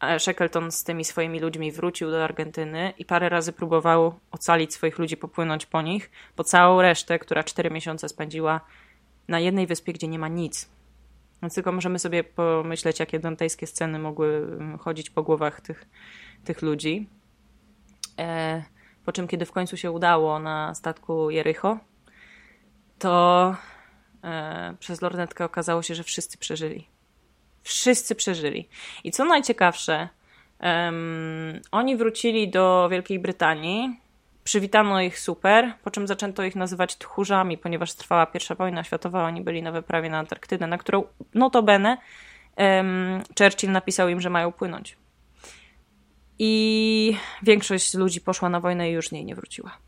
[0.00, 4.98] e, Shackleton z tymi swoimi ludźmi wrócił do Argentyny i parę razy próbował ocalić swoich
[4.98, 8.60] ludzi, popłynąć po nich, po całą resztę, która cztery miesiące spędziła
[9.28, 10.68] na jednej wyspie, gdzie nie ma nic.
[11.42, 15.86] Więc tylko możemy sobie pomyśleć, jakie dantejskie sceny mogły mm, chodzić po głowach tych,
[16.44, 17.08] tych ludzi.
[18.18, 18.62] E,
[19.04, 21.78] po czym, kiedy w końcu się udało na statku Jericho,
[22.98, 23.56] to
[24.24, 26.88] e, przez lornetkę okazało się, że wszyscy przeżyli.
[27.62, 28.68] Wszyscy przeżyli.
[29.04, 30.08] I co najciekawsze,
[31.70, 34.00] oni wrócili do Wielkiej Brytanii,
[34.44, 39.40] przywitano ich super, po czym zaczęto ich nazywać tchórzami, ponieważ trwała pierwsza wojna światowa, oni
[39.40, 41.98] byli na wyprawie na Antarktydę, na którą notabene
[42.56, 44.96] um, Churchill napisał im, że mają płynąć.
[46.38, 49.78] I większość ludzi poszła na wojnę i już z niej nie wróciła.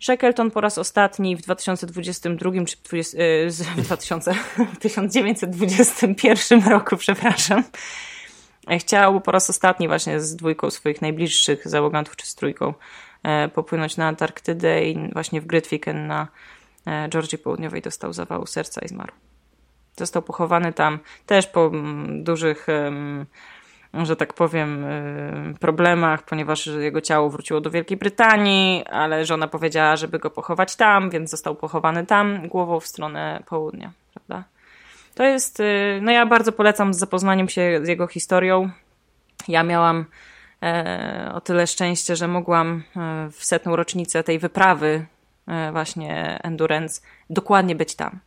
[0.00, 4.34] Shackleton po raz ostatni w 2022 czy 20, yy, 2000,
[4.80, 7.64] 1921 roku, przepraszam,
[8.78, 12.74] chciał po raz ostatni właśnie z dwójką swoich najbliższych załogantów czy z trójką
[13.22, 16.28] e, popłynąć na Antarktydę i właśnie w Grytviken na
[16.86, 19.12] e, Georgii Południowej dostał zawału serca i zmarł.
[19.96, 22.66] Został pochowany tam też po mm, dużych
[23.94, 29.96] że tak powiem, y, problemach, ponieważ jego ciało wróciło do Wielkiej Brytanii, ale żona powiedziała,
[29.96, 33.92] żeby go pochować tam, więc został pochowany tam, głową w stronę południa?
[35.14, 38.70] To jest, y, no ja bardzo polecam z zapoznaniem się z jego historią.
[39.48, 40.04] Ja miałam
[40.62, 45.06] e, o tyle szczęście, że mogłam e, w setną rocznicę tej wyprawy
[45.46, 48.20] e, właśnie Endurance dokładnie być tam.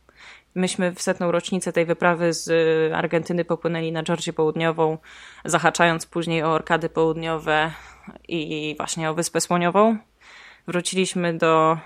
[0.54, 4.98] Myśmy w setną rocznicę tej wyprawy z y, Argentyny popłynęli na Georgię Południową,
[5.44, 7.70] zahaczając później o Orkady Południowe
[8.28, 9.96] i właśnie o Wyspę Słoniową.
[10.68, 11.78] Wróciliśmy do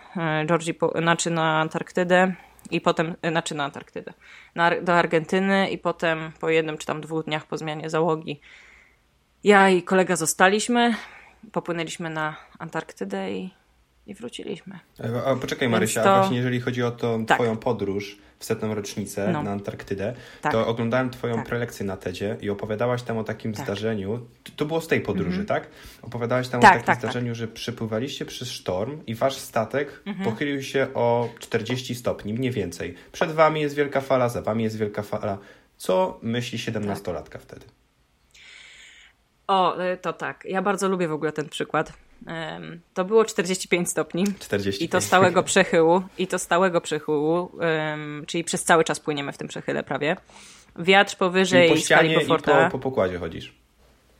[0.46, 2.34] Georgii, znaczy na Antarktydę
[2.70, 4.12] i potem, y, znaczy na Antarktydę,
[4.54, 8.40] na, do Argentyny i potem po jednym czy tam dwóch dniach po zmianie załogi.
[9.44, 10.94] Ja i kolega zostaliśmy,
[11.52, 13.50] popłynęliśmy na Antarktydę i,
[14.08, 14.78] i wróciliśmy.
[15.24, 16.16] A, a poczekaj Marysia, to...
[16.16, 17.38] właśnie jeżeli chodzi o tą tak.
[17.38, 19.42] twoją podróż, w setną rocznicę no.
[19.42, 20.52] na Antarktydę, tak.
[20.52, 21.46] to oglądałem Twoją tak.
[21.46, 23.64] prelekcję na TEDzie i opowiadałaś tam o takim tak.
[23.64, 24.26] zdarzeniu.
[24.56, 25.46] To było z tej podróży, mhm.
[25.46, 25.68] tak?
[26.02, 30.30] Opowiadałaś tam o tak, takim tak, zdarzeniu, że przepływaliście przez sztorm i Wasz statek mhm.
[30.30, 32.94] pochylił się o 40 stopni, mniej więcej.
[33.12, 35.38] Przed Wami jest wielka fala, za Wami jest wielka fala.
[35.76, 37.66] Co myśli 17-latka wtedy?
[39.46, 40.44] O, y, to tak.
[40.44, 41.92] Ja bardzo lubię w ogóle ten przykład.
[42.94, 44.24] To było 45 stopni.
[44.38, 44.82] 45.
[44.82, 46.02] I to stałego przechyłu.
[46.18, 47.50] I to stałego przechyłu,
[48.26, 50.16] czyli przez cały czas płyniemy w tym przechyle prawie.
[50.78, 52.60] Wiatr powyżej czyli po skali komforta.
[52.60, 53.52] I po, po pokładzie chodzisz.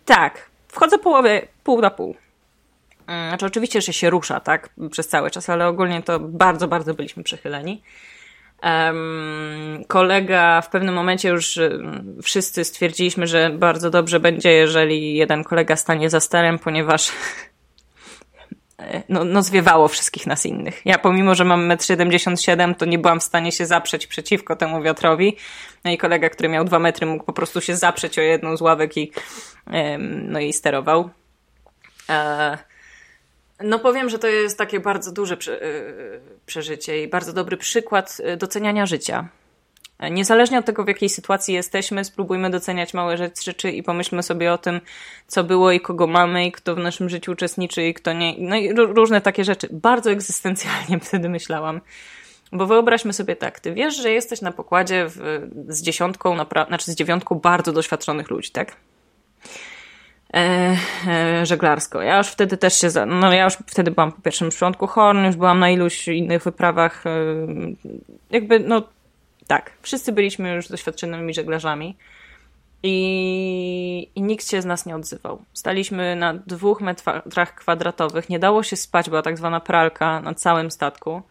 [0.04, 0.50] Tak.
[0.68, 2.16] Wchodzę połowę, pół na pół.
[3.04, 7.22] Znaczy oczywiście, że się rusza, tak, przez cały czas, ale ogólnie to bardzo, bardzo byliśmy
[7.22, 7.82] przechyleni.
[8.62, 11.58] Um, kolega w pewnym momencie już
[12.22, 17.12] wszyscy stwierdziliśmy, że bardzo dobrze będzie, jeżeli jeden kolega stanie za sterem, ponieważ
[19.08, 20.86] no, no zwiewało wszystkich nas innych.
[20.86, 24.82] Ja pomimo, że mam 1,77 m, to nie byłam w stanie się zaprzeć przeciwko temu
[24.82, 25.36] wiatrowi.
[25.84, 28.60] No i kolega, który miał 2 metry, mógł po prostu się zaprzeć o jedną z
[28.60, 29.12] ławek i,
[30.28, 31.10] no i sterował.
[32.08, 32.58] E,
[33.60, 35.38] no powiem, że to jest takie bardzo duże e,
[36.46, 39.28] przeżycie i bardzo dobry przykład e, doceniania życia.
[40.10, 44.58] Niezależnie od tego, w jakiej sytuacji jesteśmy, spróbujmy doceniać małe rzeczy i pomyślmy sobie o
[44.58, 44.80] tym,
[45.26, 48.34] co było i kogo mamy i kto w naszym życiu uczestniczy i kto nie.
[48.38, 49.68] No i różne takie rzeczy.
[49.70, 51.80] Bardzo egzystencjalnie wtedy myślałam.
[52.52, 56.36] Bo wyobraźmy sobie tak, ty wiesz, że jesteś na pokładzie w, z dziesiątką,
[56.68, 58.76] znaczy z dziewiątką bardzo doświadczonych ludzi, tak?
[60.34, 60.76] E,
[61.08, 62.02] e, żeglarsko.
[62.02, 65.24] Ja już wtedy też się, za, no ja już wtedy byłam po pierwszym szczątku Horn,
[65.24, 67.10] już byłam na iluś innych wyprawach, e,
[68.30, 68.82] jakby no
[69.48, 71.96] tak, wszyscy byliśmy już doświadczonymi żeglarzami
[72.82, 75.42] i, i nikt się z nas nie odzywał.
[75.52, 80.70] Staliśmy na dwóch metrach kwadratowych, nie dało się spać, była tak zwana pralka na całym
[80.70, 81.22] statku.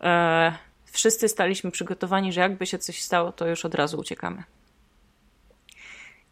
[0.00, 0.52] E,
[0.84, 4.42] wszyscy staliśmy przygotowani, że jakby się coś stało, to już od razu uciekamy.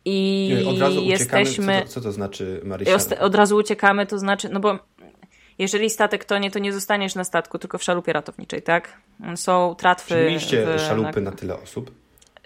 [0.04, 1.78] I od razu jesteśmy.
[1.78, 2.98] Co to, co to znaczy, Marysia?
[3.20, 4.78] Od razu uciekamy, to znaczy, no bo
[5.58, 9.00] jeżeli statek tonie, to nie zostaniesz na statku, tylko w szalupie ratowniczej, tak?
[9.34, 10.08] Są tratwy.
[10.08, 11.90] Czy mieliście w, szalupy na, na tyle osób?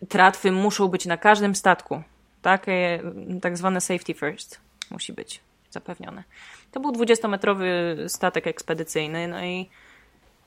[0.08, 2.02] Tratwy muszą być na każdym statku,
[2.42, 2.68] tak?
[2.68, 2.98] E,
[3.42, 6.24] tak zwane safety first musi być zapewnione.
[6.72, 7.64] To był 20-metrowy
[8.08, 9.68] statek ekspedycyjny, no i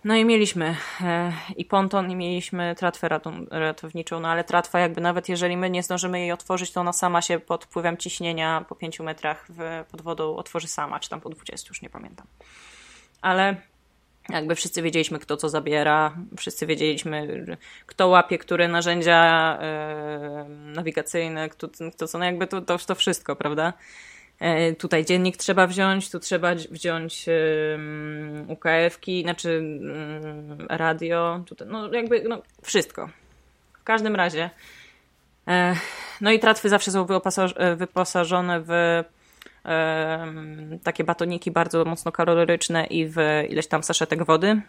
[0.03, 3.09] no i mieliśmy e, i ponton, i mieliśmy tratwę
[3.51, 7.21] ratowniczą, no ale tratwa jakby nawet jeżeli my nie zdążymy jej otworzyć, to ona sama
[7.21, 11.29] się pod wpływem ciśnienia po 5 metrach w, pod wodą otworzy sama, czy tam po
[11.29, 12.27] 20, już nie pamiętam.
[13.21, 13.55] Ale
[14.29, 17.45] jakby wszyscy wiedzieliśmy, kto co zabiera, wszyscy wiedzieliśmy,
[17.85, 23.35] kto łapie które narzędzia e, nawigacyjne, kto, kto co, no jakby to, to, to wszystko,
[23.35, 23.73] prawda?
[24.43, 27.25] E, tutaj dziennik trzeba wziąć, tu trzeba wziąć
[28.47, 29.79] UKF-ki, znaczy
[30.69, 33.09] radio, tutaj, no jakby no, wszystko.
[33.73, 34.49] W każdym razie.
[35.47, 35.75] E,
[36.21, 37.07] no i tratwy zawsze są
[37.55, 39.03] e, wyposażone w
[40.83, 43.17] takie batoniki bardzo mocno kaloryczne i w
[43.49, 44.61] ileś tam saszetek wody.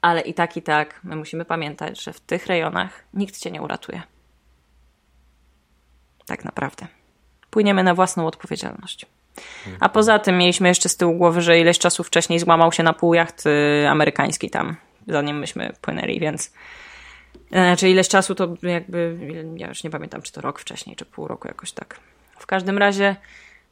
[0.00, 3.62] Ale i tak, i tak my musimy pamiętać, że w tych rejonach nikt cię nie
[3.62, 4.02] uratuje.
[6.26, 6.86] Tak naprawdę
[7.54, 9.06] płyniemy na własną odpowiedzialność.
[9.80, 12.92] A poza tym mieliśmy jeszcze z tyłu głowy, że ileś czasu wcześniej złamał się na
[12.92, 14.76] pół jacht y, amerykański tam,
[15.08, 16.52] zanim myśmy płynęli, więc
[17.50, 19.16] znaczy ileś czasu to jakby,
[19.56, 22.00] ja już nie pamiętam, czy to rok wcześniej, czy pół roku jakoś tak.
[22.38, 23.16] W każdym razie,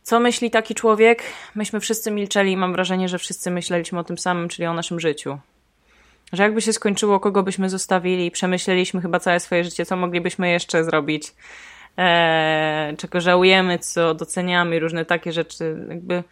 [0.02, 1.22] co myśli taki człowiek?
[1.54, 5.00] Myśmy wszyscy milczeli i mam wrażenie, że wszyscy myśleliśmy o tym samym, czyli o naszym
[5.00, 5.38] życiu.
[6.32, 10.84] Że jakby się skończyło, kogo byśmy zostawili, przemyśleliśmy chyba całe swoje życie, co moglibyśmy jeszcze
[10.84, 11.32] zrobić
[11.98, 15.86] e, czego żałujemy, co doceniamy, różne takie rzeczy.
[15.88, 16.24] Jakby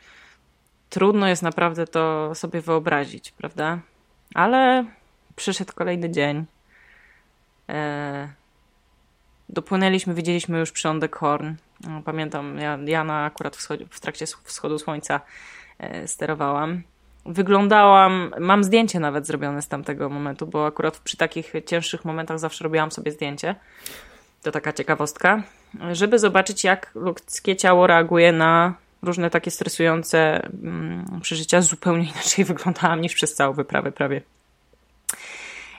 [0.91, 3.79] trudno jest naprawdę to sobie wyobrazić, prawda?
[4.35, 4.85] Ale
[5.37, 6.45] przyszedł kolejny dzień.
[7.69, 8.29] E,
[9.49, 11.55] dopłynęliśmy, widzieliśmy już przylądek Horn.
[11.81, 15.21] No, pamiętam, ja, ja na akurat wschodzie, w trakcie wschodu słońca
[15.79, 16.83] e, sterowałam.
[17.27, 22.65] Wyglądałam, mam zdjęcie nawet zrobione z tamtego momentu, bo akurat przy takich cięższych momentach zawsze
[22.65, 23.55] robiłam sobie zdjęcie
[24.43, 25.43] to taka ciekawostka,
[25.93, 31.61] żeby zobaczyć, jak ludzkie ciało reaguje na różne takie stresujące mm, przeżycia.
[31.61, 34.23] Zupełnie inaczej wyglądałam niż przez całą wyprawę prawie.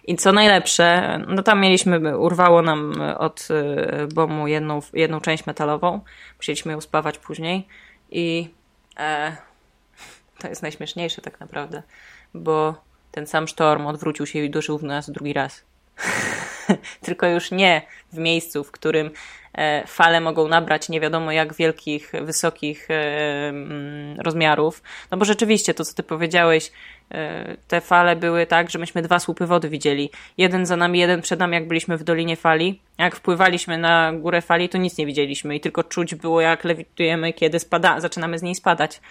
[0.04, 6.02] I co najlepsze, no tam mieliśmy, urwało nam od y, bomu jedną, jedną część metalową.
[6.38, 7.67] Musieliśmy ją spawać później
[8.12, 8.50] i
[9.00, 9.38] e,
[10.39, 11.84] to jest najśmieszniejsze tak naprawdę,
[12.34, 12.76] bo
[13.12, 15.63] ten sam sztorm odwrócił się i uderzył w nas drugi raz.
[17.06, 17.82] tylko już nie
[18.13, 19.12] w miejscu, w którym
[19.54, 22.93] e, fale mogą nabrać nie wiadomo jak wielkich, wysokich e,
[23.50, 24.84] mm, rozmiarów.
[25.12, 26.71] No bo rzeczywiście to, co ty powiedziałeś,
[27.12, 30.10] e, te fale były tak, że myśmy dwa słupy wody widzieli.
[30.38, 32.80] Jeden za nami, jeden przed nami, jak byliśmy w Dolinie Fali.
[32.97, 37.34] Jak wpływaliśmy na górę fali, to nic nie widzieliśmy i tylko czuć było, jak lewitujemy,
[37.34, 39.02] kiedy spada, zaczynamy z niej spadać.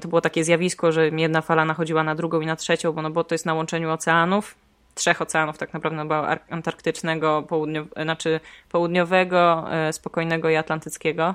[0.00, 3.10] To było takie zjawisko, że jedna fala nachodziła na drugą i na trzecią, bo, no
[3.10, 4.54] bo to jest na łączeniu oceanów
[4.96, 11.34] trzech oceanów tak naprawdę, no, była antarktycznego, południow znaczy południowego, e, spokojnego i atlantyckiego.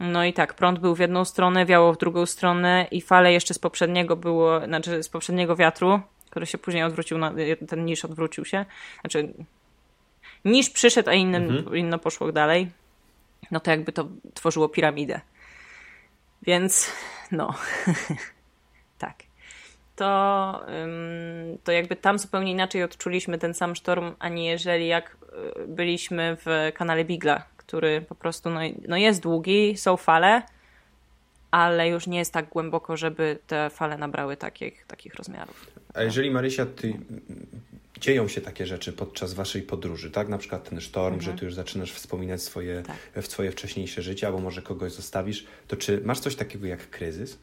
[0.00, 3.54] No i tak, prąd był w jedną stronę, wiało w drugą stronę i fale jeszcze
[3.54, 7.32] z poprzedniego było, znaczy z poprzedniego wiatru, który się później odwrócił, na,
[7.68, 8.64] ten niż odwrócił się,
[9.00, 9.34] znaczy
[10.44, 11.76] niż przyszedł, a inny, mhm.
[11.76, 12.70] inno poszło dalej,
[13.50, 15.20] no to jakby to tworzyło piramidę.
[16.42, 16.92] Więc
[17.32, 17.54] no,
[18.98, 19.27] tak.
[19.98, 20.66] To,
[21.64, 25.16] to jakby tam zupełnie inaczej odczuliśmy ten sam sztorm, aniżeli jak
[25.62, 30.42] y, byliśmy w kanale Bigla, który po prostu no, no jest długi, są fale,
[31.50, 35.66] ale już nie jest tak głęboko, żeby te fale nabrały takich, takich rozmiarów.
[35.94, 36.94] A jeżeli Marysia, ty,
[38.00, 40.28] dzieją się takie rzeczy podczas waszej podróży, tak?
[40.28, 41.32] Na przykład ten sztorm, mhm.
[41.32, 43.24] że ty już zaczynasz wspominać swoje, tak.
[43.24, 47.38] w swoje wcześniejsze życie, albo może kogoś zostawisz, to czy masz coś takiego jak kryzys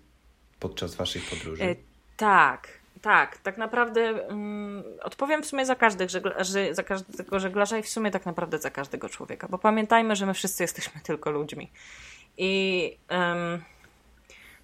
[0.59, 1.63] podczas waszej podróży?
[1.63, 1.75] E,
[2.17, 2.67] tak,
[3.01, 7.89] tak, tak naprawdę um, odpowiem w sumie za, każdych, że, za każdego żeglarza i w
[7.89, 11.71] sumie tak naprawdę za każdego człowieka, bo pamiętajmy, że my wszyscy jesteśmy tylko ludźmi.
[12.37, 13.63] I um,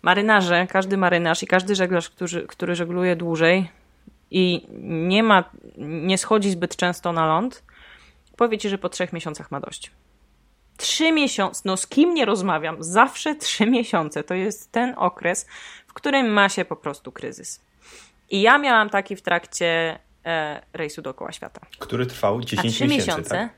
[0.02, 3.70] marynarze, każdy marynarz i każdy żeglarz, który, który żegluje dłużej
[4.32, 5.44] i nie ma,
[5.78, 7.64] nie schodzi zbyt często na ląd,
[8.38, 9.92] powie ci, że po trzech miesiącach ma dość.
[10.82, 15.46] Trzy miesiące, no z kim nie rozmawiam, zawsze trzy miesiące to jest ten okres,
[15.88, 17.62] w którym ma się po prostu kryzys.
[18.30, 21.62] I ja miałam taki w trakcie e, rejsu dookoła świata.
[21.80, 22.96] Który trwał 10 A 3 miesięcy.
[22.96, 23.50] miesiące tak?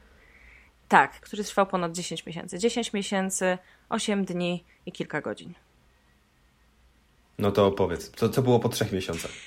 [0.87, 2.59] tak, który trwał ponad 10 miesięcy.
[2.59, 3.57] 10 miesięcy,
[3.89, 5.53] 8 dni i kilka godzin.
[7.37, 9.31] No to opowiedz, co, co było po trzech miesiącach?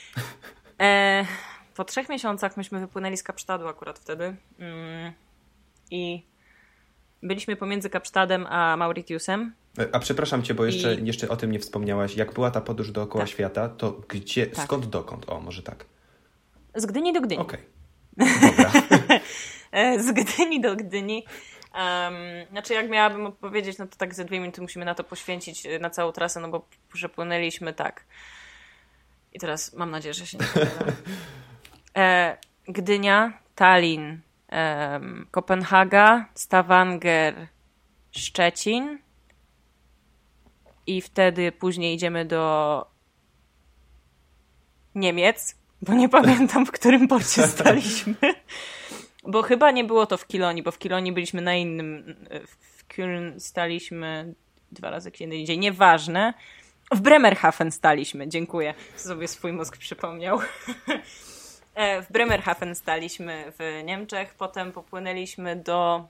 [0.80, 1.26] E,
[1.74, 4.36] po trzech miesiącach myśmy wypłynęli z Kapsztadu akurat wtedy.
[4.58, 5.12] Mm,
[5.90, 6.22] I
[7.22, 9.54] byliśmy pomiędzy Kapsztadem a Mauritiusem.
[9.78, 11.06] E, a przepraszam cię, bo jeszcze, I...
[11.06, 12.16] jeszcze o tym nie wspomniałaś.
[12.16, 13.30] Jak była ta podróż dookoła tak.
[13.30, 14.64] świata, to gdzie, tak.
[14.64, 15.28] skąd dokąd?
[15.28, 15.84] O, może tak.
[16.74, 17.42] Z Gdyni do Gdyni.
[17.42, 17.60] Okej.
[18.18, 20.00] Okay.
[20.06, 21.24] z Gdyni do Gdyni.
[21.74, 22.14] Um,
[22.50, 25.78] znaczy, jak miałabym opowiedzieć, no to tak ze dwie minuty musimy na to poświęcić e,
[25.78, 28.04] na całą trasę, no bo przepłynęliśmy tak.
[29.32, 30.46] I teraz mam nadzieję, że się nie
[32.02, 32.36] e,
[32.68, 34.20] Gdynia, Tallin,
[34.52, 37.48] e, Kopenhaga, Stavanger,
[38.10, 38.98] Szczecin.
[40.86, 42.86] I wtedy później idziemy do
[44.94, 48.14] Niemiec, bo nie pamiętam, w którym porcie staliśmy.
[49.24, 52.16] Bo chyba nie było to w Kilonii, bo w Kilonii byliśmy na innym.
[52.76, 54.34] W Köln staliśmy
[54.72, 55.58] dwa razy kiedy indziej.
[55.58, 56.34] Nieważne.
[56.94, 58.74] W Bremerhaven staliśmy, dziękuję.
[58.96, 60.38] Sobie swój mózg przypomniał.
[61.76, 66.08] E, w Bremerhaven staliśmy w Niemczech, potem popłynęliśmy do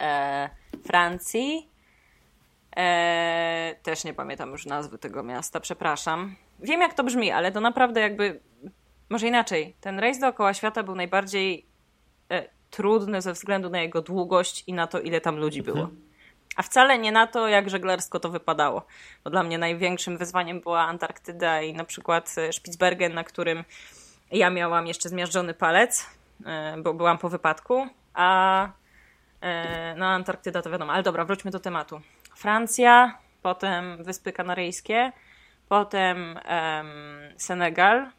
[0.00, 0.50] e,
[0.86, 1.68] Francji.
[2.76, 6.36] E, też nie pamiętam już nazwy tego miasta, przepraszam.
[6.60, 8.40] Wiem, jak to brzmi, ale to naprawdę jakby.
[9.08, 9.74] Może inaczej.
[9.80, 11.66] Ten rejs dookoła świata był najbardziej
[12.30, 15.80] e, trudny ze względu na jego długość i na to, ile tam ludzi było.
[15.80, 16.06] Mhm.
[16.56, 18.86] A wcale nie na to, jak żeglarsko to wypadało.
[19.24, 23.64] Bo dla mnie największym wyzwaniem była Antarktyda i na przykład e, Spitsbergen, na którym
[24.30, 26.10] ja miałam jeszcze zmiażdżony palec,
[26.46, 28.68] e, bo byłam po wypadku, a
[29.40, 30.92] e, no Antarktyda to wiadomo.
[30.92, 32.00] Ale dobra, wróćmy do tematu.
[32.36, 35.12] Francja, potem Wyspy Kanaryjskie,
[35.68, 38.10] potem um, Senegal,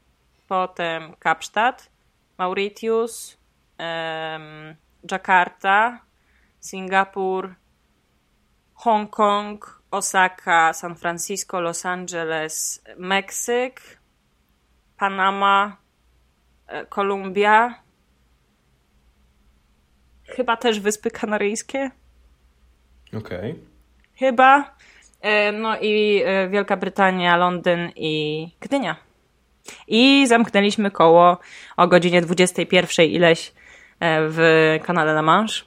[0.48, 1.90] potem Kapsztad,
[2.38, 3.38] Mauritius,
[3.80, 4.76] um,
[5.12, 6.00] Jakarta,
[6.60, 7.56] Singapur,
[8.74, 14.00] Hongkong, Osaka, San Francisco, Los Angeles, Meksyk,
[14.98, 15.78] Panama,
[16.90, 17.74] Kolumbia,
[20.26, 21.92] chyba też Wyspy Kanaryjskie.
[23.08, 23.52] Okej.
[23.52, 23.56] Okay.
[24.16, 24.76] Chyba.
[25.22, 28.96] E, no i e, Wielka Brytania, Londyn i Gdynia.
[29.88, 31.38] I zamknęliśmy koło
[31.78, 33.54] o godzinie 21 ileś
[34.02, 35.66] w kanale La Manche.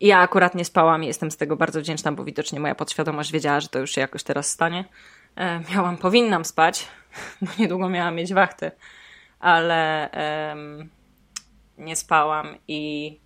[0.00, 3.60] Ja akurat nie spałam i jestem z tego bardzo wdzięczna, bo widocznie moja podświadomość wiedziała,
[3.60, 4.84] że to już się jakoś teraz stanie.
[5.36, 6.88] E, miałam, powinnam spać,
[7.42, 8.72] bo niedługo miałam mieć wachtę,
[9.40, 10.10] ale
[11.78, 13.18] nie spałam i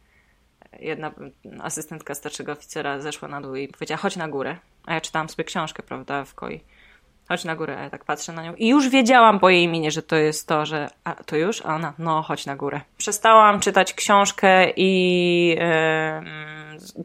[0.80, 1.12] jedna
[1.62, 4.56] asystentka starszego oficera zeszła na dół i powiedziała, chodź na górę.
[4.86, 6.60] A ja czytałam sobie książkę, prawda, w koi
[7.28, 9.90] chodź na górę, a ja tak patrzę na nią i już wiedziałam po jej imieniu,
[9.90, 11.66] że to jest to, że a, to już?
[11.66, 12.80] A ona, no chodź na górę.
[12.96, 15.56] Przestałam czytać książkę i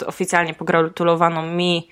[0.05, 1.89] oficjalnie pogratulowano mi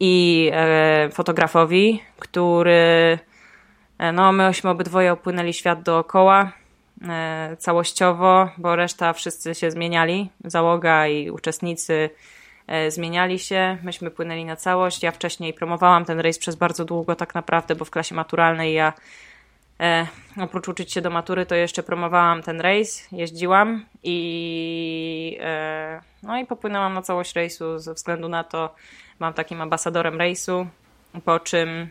[0.00, 3.18] i e, fotografowi, który
[4.08, 6.52] e, no myśmy obydwoje opłynęli świat dookoła
[7.08, 12.10] e, całościowo, bo reszta wszyscy się zmieniali, załoga i uczestnicy
[12.66, 15.02] E, zmieniali się, myśmy płynęli na całość.
[15.02, 18.92] Ja wcześniej promowałam ten rejs przez bardzo długo tak naprawdę, bo w klasie maturalnej ja
[19.80, 20.06] E,
[20.40, 26.46] oprócz uczyć się do matury, to jeszcze promowałam ten rejs, jeździłam i e, no i
[26.46, 28.74] popłynęłam na całość rejsu ze względu na to,
[29.18, 30.66] mam takim ambasadorem rejsu,
[31.24, 31.88] po czym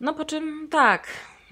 [0.00, 1.06] no po czym tak,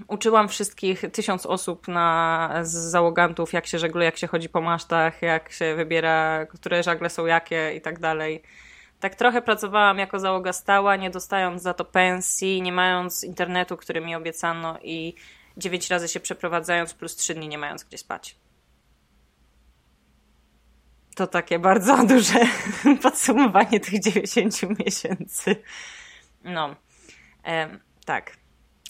[0.08, 5.22] uczyłam wszystkich, tysiąc osób na, z załogantów, jak się żegluje, jak się chodzi po masztach,
[5.22, 8.42] jak się wybiera, które żagle są jakie i tak dalej.
[9.00, 14.00] Tak trochę pracowałam jako załoga stała, nie dostając za to pensji, nie mając internetu, który
[14.00, 15.14] mi obiecano i
[15.56, 18.36] dziewięć razy się przeprowadzając, plus trzy dni nie mając gdzie spać.
[21.14, 22.40] To takie bardzo duże
[23.02, 25.56] podsumowanie tych 90 miesięcy.
[26.44, 26.76] No,
[27.44, 28.36] e, tak.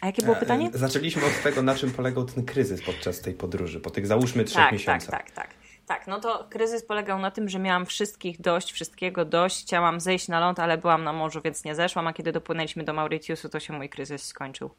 [0.01, 0.71] A jakie było e, pytanie?
[0.75, 4.65] Zaczęliśmy od tego, na czym polegał ten kryzys podczas tej podróży, po tych załóżmy trzech
[4.65, 5.11] tak, miesiącach.
[5.11, 5.57] Tak, tak, tak.
[5.87, 9.63] Tak, no to kryzys polegał na tym, że miałam wszystkich dość, wszystkiego dość.
[9.63, 12.93] Chciałam zejść na ląd, ale byłam na morzu, więc nie zeszłam, a kiedy dopłynęliśmy do
[12.93, 14.71] Mauritiusu, to się mój kryzys skończył.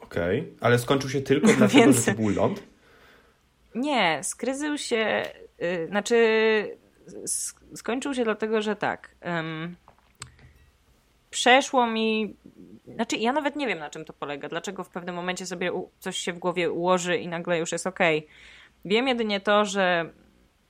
[0.00, 0.54] Okej, okay.
[0.60, 1.96] ale skończył się tylko dlatego, więc...
[1.96, 2.62] że to był ląd?
[3.74, 5.24] Nie, skryzył się,
[5.58, 6.16] yy, znaczy
[7.74, 9.14] skończył się dlatego, że tak.
[11.30, 12.36] Przeszło mi.
[12.94, 14.48] Znaczy, ja nawet nie wiem, na czym to polega.
[14.48, 17.98] Dlaczego w pewnym momencie sobie coś się w głowie ułoży i nagle już jest ok.
[18.84, 20.10] Wiem jedynie to, że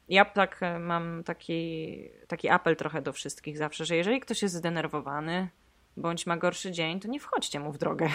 [0.09, 1.99] ja tak e, mam taki,
[2.29, 5.49] taki apel trochę do wszystkich zawsze, że jeżeli ktoś jest zdenerwowany
[5.97, 8.09] bądź ma gorszy dzień, to nie wchodźcie mu w drogę.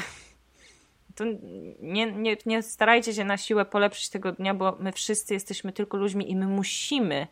[1.15, 1.23] To
[1.79, 5.97] nie, nie, nie starajcie się na siłę polepszyć tego dnia, bo my wszyscy jesteśmy tylko
[5.97, 7.27] ludźmi i my musimy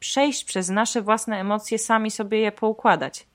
[0.00, 3.26] przejść przez nasze własne emocje, sami sobie je poukładać.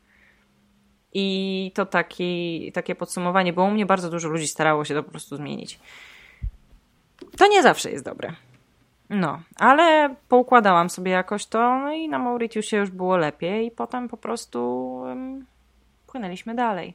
[1.13, 5.11] I to taki, takie podsumowanie, bo u mnie bardzo dużo ludzi starało się to po
[5.11, 5.79] prostu zmienić.
[7.37, 8.33] To nie zawsze jest dobre.
[9.09, 14.07] No, ale poukładałam sobie jakoś to, no i na Mauritiusie już było lepiej i potem
[14.07, 15.45] po prostu um,
[16.07, 16.93] płynęliśmy dalej.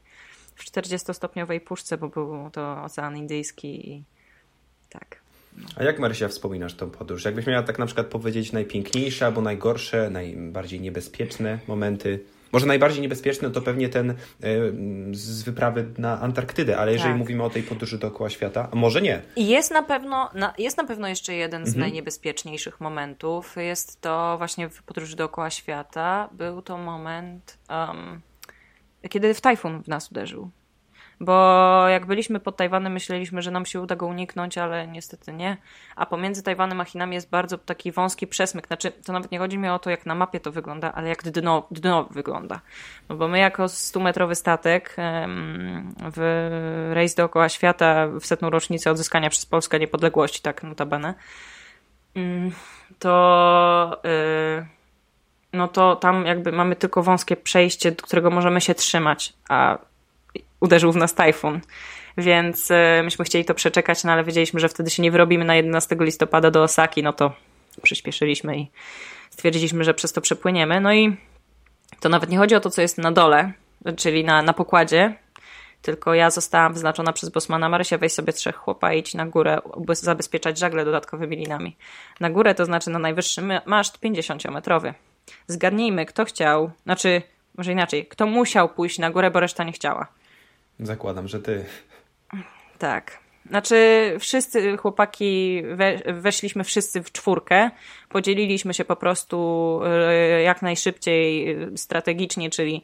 [0.54, 4.02] W 40-stopniowej puszce, bo był to Ocean Indyjski i
[4.90, 5.22] tak.
[5.76, 7.24] A jak Marysia wspominasz tą podróż?
[7.24, 12.24] Jakbyś miała tak na przykład powiedzieć najpiękniejsze albo najgorsze, najbardziej niebezpieczne momenty?
[12.52, 14.14] Może najbardziej niebezpieczny to pewnie ten e,
[15.12, 17.18] z wyprawy na Antarktydę, ale jeżeli tak.
[17.18, 19.22] mówimy o tej podróży dookoła świata, a może nie.
[19.36, 21.80] Jest na pewno, jest na pewno jeszcze jeden z mhm.
[21.80, 23.56] najniebezpieczniejszych momentów.
[23.56, 26.28] Jest to właśnie w podróży dookoła świata.
[26.32, 28.20] Był to moment, um,
[29.08, 30.50] kiedy w tajfun w nas uderzył
[31.22, 35.56] bo jak byliśmy pod Tajwanem, myśleliśmy, że nam się uda go uniknąć, ale niestety nie.
[35.96, 38.66] A pomiędzy Tajwanem a Chinami jest bardzo taki wąski przesmyk.
[38.66, 41.22] Znaczy, to nawet nie chodzi mi o to, jak na mapie to wygląda, ale jak
[41.22, 42.60] dno, dno wygląda.
[43.08, 44.96] No bo my jako 100-metrowy statek
[46.14, 51.14] w rejs dookoła świata w setną rocznicę odzyskania przez Polskę niepodległości, tak notabene,
[52.14, 52.52] mm,
[52.98, 54.00] to...
[54.04, 54.66] Yy,
[55.52, 59.78] no to tam jakby mamy tylko wąskie przejście, do którego możemy się trzymać, a
[60.62, 61.60] uderzył w nas tajfun.
[62.18, 65.54] Więc e, myśmy chcieli to przeczekać, no ale wiedzieliśmy, że wtedy się nie wyrobimy na
[65.54, 67.32] 11 listopada do Osaki, no to
[67.82, 68.70] przyspieszyliśmy i
[69.30, 70.80] stwierdziliśmy, że przez to przepłyniemy.
[70.80, 71.16] No i
[72.00, 73.52] to nawet nie chodzi o to, co jest na dole,
[73.96, 75.14] czyli na, na pokładzie,
[75.82, 79.58] tylko ja zostałam wyznaczona przez Bosmana Marysia, weź sobie trzech chłopa i idź na górę,
[79.92, 81.76] zabezpieczać żagle dodatkowymi linami.
[82.20, 84.94] Na górę to znaczy na najwyższy maszt 50-metrowy.
[85.46, 87.22] Zgadnijmy, kto chciał, znaczy,
[87.58, 90.06] może inaczej, kto musiał pójść na górę, bo reszta nie chciała.
[90.82, 91.64] Zakładam, że ty.
[92.78, 93.22] Tak.
[93.46, 93.76] Znaczy,
[94.20, 97.70] wszyscy chłopaki, we, weszliśmy wszyscy w czwórkę,
[98.08, 102.82] podzieliliśmy się po prostu e, jak najszybciej e, strategicznie, czyli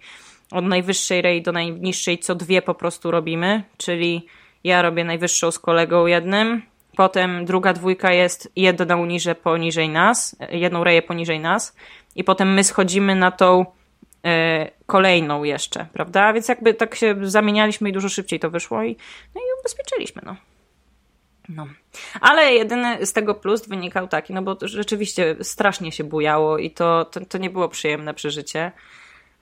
[0.51, 4.27] od najwyższej rej do najniższej co dwie po prostu robimy, czyli
[4.65, 6.63] ja robię najwyższą z kolegą jednym,
[6.97, 11.77] potem druga dwójka jest jedną niżej poniżej nas, jedną reję poniżej nas
[12.17, 13.78] i potem my schodzimy na tą E,
[14.87, 16.33] kolejną jeszcze, prawda?
[16.33, 18.97] Więc jakby tak się zamienialiśmy i dużo szybciej to wyszło i,
[19.35, 20.37] no i ubezpieczyliśmy, no.
[21.49, 21.67] No.
[22.21, 27.05] Ale jedyny z tego plus wynikał taki, no bo rzeczywiście strasznie się bujało i to,
[27.05, 28.73] to, to nie było przyjemne przeżycie.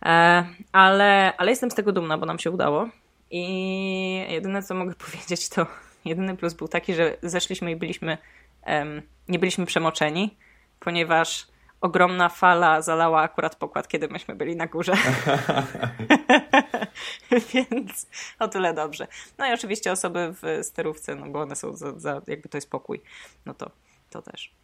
[0.05, 2.89] E, ale, ale jestem z tego dumna, bo nam się udało.
[3.31, 5.67] I jedyne co mogę powiedzieć, to
[6.05, 8.19] jedyny plus był taki, że zeszliśmy i byliśmy,
[9.29, 10.37] nie byliśmy przemoczeni,
[10.81, 11.47] ponieważ
[11.81, 14.93] ogromna fala zalała akurat pokład, kiedy myśmy byli na górze.
[17.55, 18.07] Więc
[18.39, 19.07] o tyle dobrze.
[19.39, 22.71] No i oczywiście osoby w sterówce, no bo one są za, za jakby to jest
[22.71, 23.03] pokój,
[23.47, 23.71] no to,
[24.11, 24.55] to też.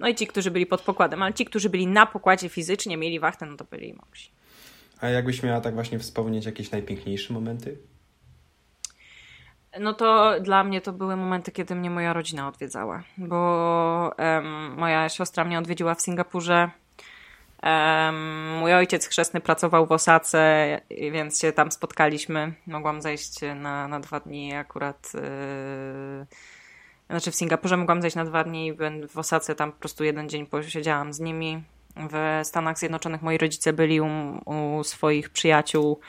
[0.00, 3.20] No i ci, którzy byli pod pokładem, ale ci, którzy byli na pokładzie fizycznie, mieli
[3.20, 4.20] wachtę, no to byli mogli.
[5.00, 7.78] A jakbyś miała tak właśnie wspomnieć jakieś najpiękniejsze momenty?
[9.80, 15.08] No to dla mnie to były momenty, kiedy mnie moja rodzina odwiedzała, bo um, moja
[15.08, 16.70] siostra mnie odwiedziła w Singapurze.
[18.60, 20.80] Mój ojciec chrzestny pracował w Osace,
[21.12, 22.52] więc się tam spotkaliśmy.
[22.66, 25.12] Mogłam zejść na, na dwa dni akurat.
[25.14, 26.26] Yy...
[27.10, 28.76] Znaczy w Singapurze mogłam zejść na dwa dni,
[29.08, 31.62] w Osace tam po prostu jeden dzień posiedziałam z nimi.
[31.96, 34.08] W Stanach Zjednoczonych moi rodzice byli u,
[34.44, 36.00] u swoich przyjaciół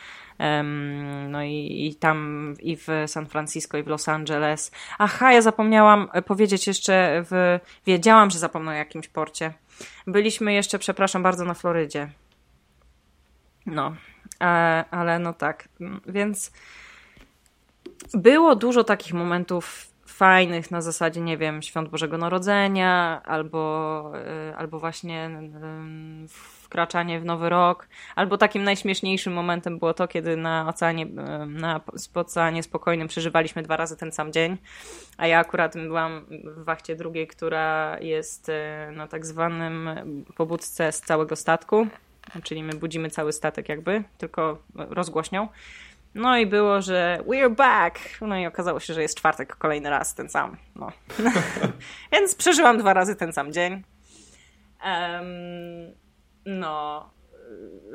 [1.30, 4.72] no i, i tam i w San Francisco, i w Los Angeles.
[4.98, 9.54] Aha, ja zapomniałam powiedzieć jeszcze, w, wiedziałam, że zapomnę o jakimś porcie.
[10.08, 12.10] Byliśmy jeszcze, przepraszam bardzo, na Florydzie.
[13.66, 13.96] No,
[14.42, 14.46] e,
[14.92, 15.70] ale no tak,
[16.08, 16.52] więc
[18.14, 24.80] było dużo takich momentów fajnych na zasadzie, nie wiem, świąt Bożego Narodzenia albo, e, albo
[24.80, 25.30] właśnie
[26.74, 31.06] wkraczanie w nowy rok, albo takim najśmieszniejszym momentem było to, kiedy na oceanie,
[31.48, 31.82] na
[32.14, 34.58] oceanie spokojnym przeżywaliśmy dwa razy ten sam dzień,
[35.18, 39.90] a ja akurat byłam w wachcie drugiej, która jest e, na tak zwanym
[40.36, 41.88] pobudce z całego statku,
[42.44, 45.48] czyli my budzimy cały statek jakby, tylko rozgłośnią.
[46.16, 48.00] No i było, że we're back!
[48.22, 50.58] No i okazało się, że jest czwartek kolejny raz ten sam.
[50.76, 50.92] No.
[52.12, 53.84] Więc przeżyłam dwa razy ten sam dzień.
[54.86, 56.03] Um,
[56.46, 57.10] no,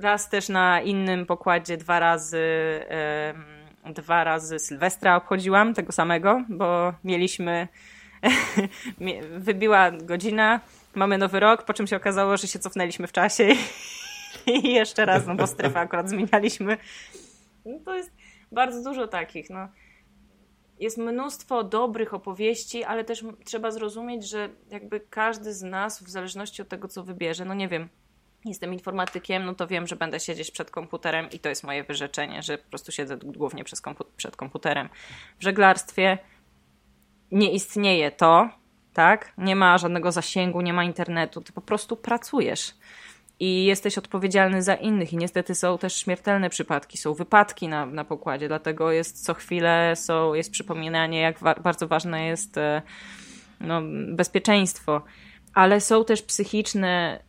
[0.01, 2.47] raz też na innym pokładzie dwa razy
[3.93, 7.69] dwa razy Sylwestra obchodziłam, tego samego, bo mieliśmy
[9.39, 10.61] wybiła godzina,
[10.95, 13.49] mamy nowy rok, po czym się okazało, że się cofnęliśmy w czasie
[14.47, 16.77] i jeszcze raz, no bo strefę akurat zmienialiśmy.
[17.65, 18.13] No to jest
[18.53, 19.69] bardzo dużo takich, no.
[20.81, 26.63] Jest mnóstwo dobrych opowieści, ale też trzeba zrozumieć, że jakby każdy z nas, w zależności
[26.63, 27.89] od tego, co wybierze, no nie wiem,
[28.49, 32.43] jestem informatykiem, no to wiem, że będę siedzieć przed komputerem i to jest moje wyrzeczenie,
[32.43, 34.89] że po prostu siedzę głównie kompu przed komputerem.
[35.39, 36.19] W żeglarstwie
[37.33, 38.49] nie istnieje to,
[38.95, 39.33] tak?
[39.39, 42.75] Nie ma żadnego zasięgu, nie ma internetu, ty po prostu pracujesz
[43.41, 45.13] i jesteś odpowiedzialny za innych.
[45.13, 49.93] I niestety są też śmiertelne przypadki, są wypadki na, na pokładzie, dlatego jest co chwilę
[49.97, 52.83] są, jest przypominanie, jak wa bardzo ważne jest e,
[53.61, 55.03] no, bezpieczeństwo.
[55.59, 57.21] Ale są też psychiczne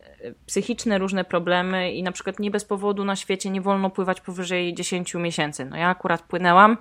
[0.46, 4.74] psychiczne różne problemy i na przykład nie bez powodu na świecie nie wolno pływać powyżej
[4.74, 5.64] 10 miesięcy.
[5.64, 6.76] No ja akurat płynęłam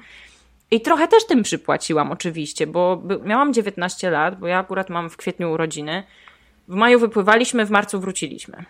[0.72, 5.18] i trochę też tym przypłaciłam oczywiście, bo miałam 19 lat, bo ja akurat mam w
[5.18, 6.04] kwietniu urodziny.
[6.68, 8.66] W maju wypływaliśmy, w marcu wróciliśmy.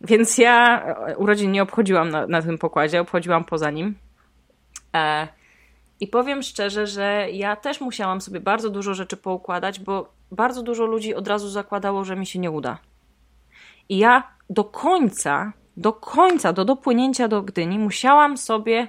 [0.00, 3.94] Więc ja e, urodzin nie obchodziłam na, na tym pokładzie, obchodziłam poza nim.
[4.94, 5.28] E,
[6.00, 10.86] I powiem szczerze, że ja też musiałam sobie bardzo dużo rzeczy poukładać, bo bardzo dużo
[10.86, 12.78] ludzi od razu zakładało, że mi się nie uda.
[13.88, 18.88] I ja do końca, do końca, do dopłynięcia do Gdyni musiałam sobie,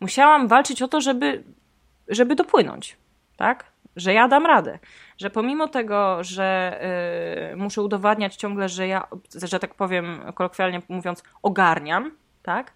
[0.00, 1.44] musiałam walczyć o to, żeby,
[2.08, 2.96] żeby dopłynąć,
[3.36, 3.64] tak?
[3.96, 4.78] Że ja dam radę.
[5.18, 6.78] Że pomimo tego, że
[7.50, 9.06] yy, muszę udowadniać ciągle, że ja,
[9.42, 12.10] że tak powiem, kolokwialnie mówiąc, ogarniam,
[12.42, 12.72] tak?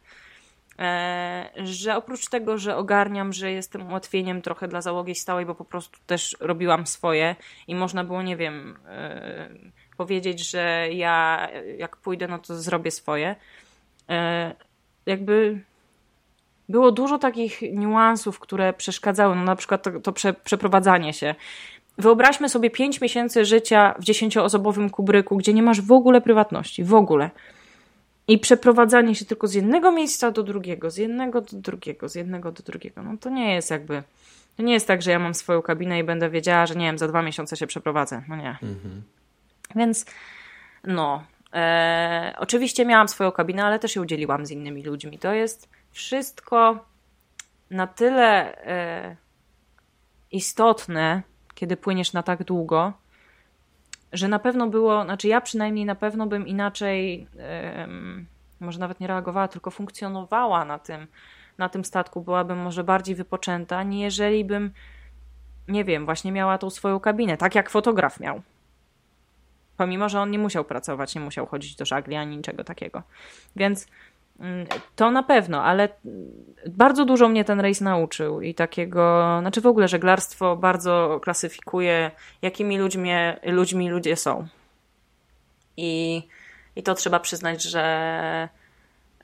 [0.78, 5.64] E, że oprócz tego, że ogarniam, że jestem ułatwieniem trochę dla załogi stałej, bo po
[5.64, 7.36] prostu też robiłam swoje
[7.68, 9.48] i można było, nie wiem, e,
[9.96, 11.48] powiedzieć, że ja
[11.78, 13.36] jak pójdę, no to zrobię swoje.
[14.08, 14.54] E,
[15.06, 15.60] jakby
[16.68, 21.34] było dużo takich niuansów, które przeszkadzały, no na przykład to, to prze, przeprowadzanie się.
[21.98, 26.94] Wyobraźmy sobie 5 miesięcy życia w dziesięcioosobowym kubryku, gdzie nie masz w ogóle prywatności, w
[26.94, 27.30] ogóle.
[28.28, 32.52] I przeprowadzanie się tylko z jednego miejsca do drugiego, z jednego do drugiego, z jednego
[32.52, 33.02] do drugiego.
[33.02, 34.02] No to nie jest jakby.
[34.56, 36.98] To nie jest tak, że ja mam swoją kabinę i będę wiedziała, że nie wiem,
[36.98, 38.22] za dwa miesiące się przeprowadzę.
[38.28, 38.50] No nie.
[38.50, 39.02] Mhm.
[39.76, 40.06] Więc
[40.84, 41.24] no.
[41.54, 45.18] E, oczywiście miałam swoją kabinę, ale też ją dzieliłam z innymi ludźmi.
[45.18, 46.84] To jest wszystko
[47.70, 49.16] na tyle e,
[50.32, 51.22] istotne,
[51.54, 52.92] kiedy płyniesz na tak długo,
[54.12, 57.88] że na pewno było, znaczy ja przynajmniej na pewno bym inaczej, e,
[58.60, 61.06] może nawet nie reagowała, tylko funkcjonowała na tym,
[61.58, 64.70] na tym statku, byłabym może bardziej wypoczęta, nie jeżeli bym,
[65.68, 68.42] nie wiem, właśnie miała tą swoją kabinę, tak jak fotograf miał.
[69.76, 73.02] Pomimo, że on nie musiał pracować, nie musiał chodzić do żagli ani niczego takiego.
[73.56, 73.86] Więc
[74.96, 75.88] to na pewno, ale
[76.68, 82.10] bardzo dużo mnie ten rejs nauczył i takiego, znaczy w ogóle żeglarstwo bardzo klasyfikuje,
[82.42, 83.10] jakimi ludźmi,
[83.42, 84.46] ludźmi ludzie są.
[85.76, 86.22] I,
[86.76, 88.48] i to trzeba przyznać, że,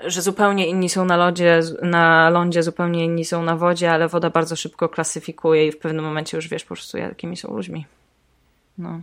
[0.00, 4.30] że zupełnie inni są na, lodzie, na lądzie, zupełnie inni są na wodzie, ale woda
[4.30, 7.86] bardzo szybko klasyfikuje i w pewnym momencie już wiesz po prostu, jakimi są ludźmi.
[8.78, 9.00] No.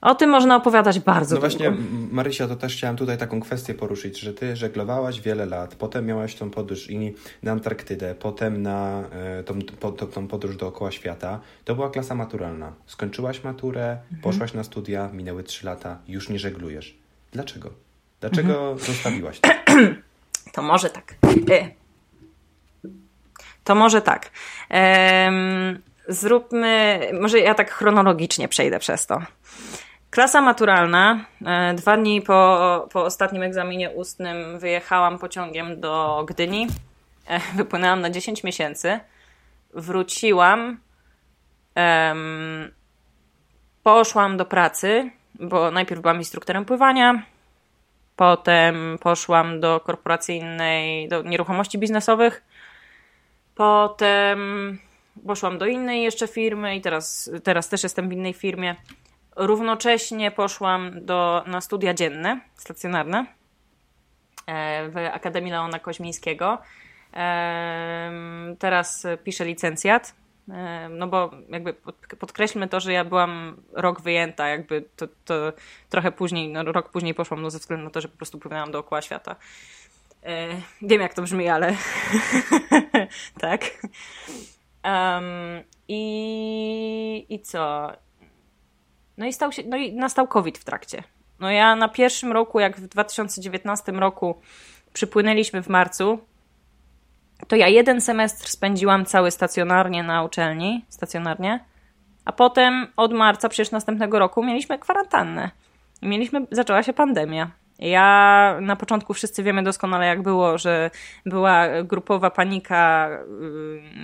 [0.00, 1.72] O tym można opowiadać bardzo No właśnie,
[2.10, 6.34] Marysia, to też chciałam tutaj taką kwestię poruszyć, że ty żeglowałaś wiele lat, potem miałaś
[6.34, 11.40] tą podróż i na Antarktydę, potem na e, tą, tą, tą podróż dookoła świata.
[11.64, 12.72] To była klasa maturalna.
[12.86, 14.22] Skończyłaś maturę, mhm.
[14.22, 16.98] poszłaś na studia, minęły trzy lata, już nie żeglujesz.
[17.32, 17.70] Dlaczego?
[18.20, 18.78] Dlaczego mhm.
[18.78, 19.48] zostawiłaś to?
[20.52, 21.14] To może tak.
[21.24, 21.70] E,
[23.64, 24.30] to może tak.
[26.08, 29.22] Zróbmy, może ja tak chronologicznie przejdę przez to.
[30.10, 31.24] Klasa maturalna.
[31.46, 36.66] E, dwa dni po, po ostatnim egzaminie ustnym wyjechałam pociągiem do Gdyni.
[37.26, 39.00] E, wypłynęłam na 10 miesięcy.
[39.74, 40.80] Wróciłam.
[41.76, 42.70] Um,
[43.82, 47.22] poszłam do pracy, bo najpierw byłam instruktorem pływania.
[48.16, 52.42] Potem poszłam do korporacyjnej, do nieruchomości biznesowych.
[53.54, 54.78] Potem
[55.26, 58.76] poszłam do innej jeszcze firmy i teraz, teraz też jestem w innej firmie.
[59.36, 63.26] Równocześnie poszłam do, na studia dzienne, stacjonarne
[64.46, 66.58] e, w Akademii Leona Koźmińskiego.
[67.14, 68.12] E,
[68.58, 70.14] teraz piszę licencjat,
[70.48, 71.74] e, no bo jakby
[72.18, 75.52] podkreślmy to, że ja byłam rok wyjęta, jakby to, to
[75.88, 78.70] trochę później, no rok później poszłam, no ze względu na to, że po prostu płynęłam
[78.70, 79.36] dookoła świata.
[80.82, 81.76] Wiem, jak to brzmi, ale
[83.40, 83.60] tak.
[84.84, 87.92] Um, i, I co?
[89.20, 91.02] No i, stał się, no i nastał COVID w trakcie.
[91.40, 94.40] No ja na pierwszym roku, jak w 2019 roku
[94.92, 96.18] przypłynęliśmy w marcu,
[97.48, 101.64] to ja jeden semestr spędziłam cały stacjonarnie na uczelni, stacjonarnie,
[102.24, 105.50] a potem od marca przecież następnego roku mieliśmy kwarantannę.
[106.02, 107.50] Mieliśmy, zaczęła się pandemia.
[107.80, 110.90] Ja na początku wszyscy wiemy doskonale, jak było, że
[111.26, 113.10] była grupowa panika,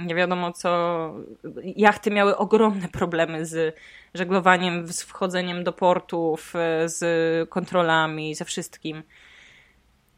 [0.03, 1.15] y, nie wiadomo co.
[1.63, 3.77] Jachty miały ogromne problemy z
[4.15, 6.55] żeglowaniem, z wchodzeniem do portów,
[6.85, 9.03] y, z kontrolami, ze wszystkim.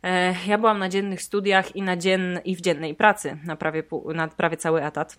[0.02, 3.82] E, ja byłam na dziennych studiach i, na dzien, i w dziennej pracy na prawie,
[4.14, 5.18] na prawie cały etat.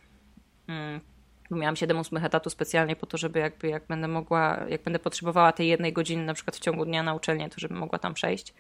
[1.50, 5.52] Bo miałam 7-8 etatu specjalnie po to, żeby jakby jak będę mogła, jak będę potrzebowała
[5.52, 8.54] tej jednej godziny na przykład w ciągu dnia na uczelnię, to żebym mogła tam przejść.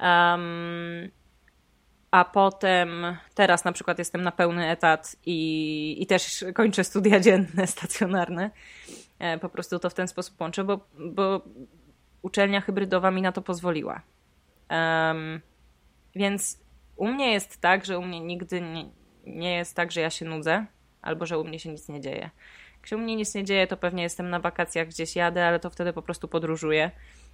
[0.00, 1.10] Um,
[2.10, 7.66] a potem teraz na przykład jestem na pełny etat i, i też kończę studia dzienne,
[7.76, 8.50] stacjonarne.
[9.18, 11.42] E, po prostu to w ten sposób łączę, bo, bo
[12.22, 14.00] uczelnia hybrydowa mi na to pozwoliła.
[14.70, 15.40] Um,
[16.14, 16.60] więc
[16.96, 18.90] u mnie jest tak, że u mnie nigdy nie,
[19.26, 20.66] nie jest tak, że ja się nudzę
[21.06, 22.30] albo że u mnie się nic nie dzieje.
[22.76, 25.60] Jak się u mnie nic nie dzieje, to pewnie jestem na wakacjach gdzieś jadę, ale
[25.60, 26.90] to wtedy po prostu podróżuję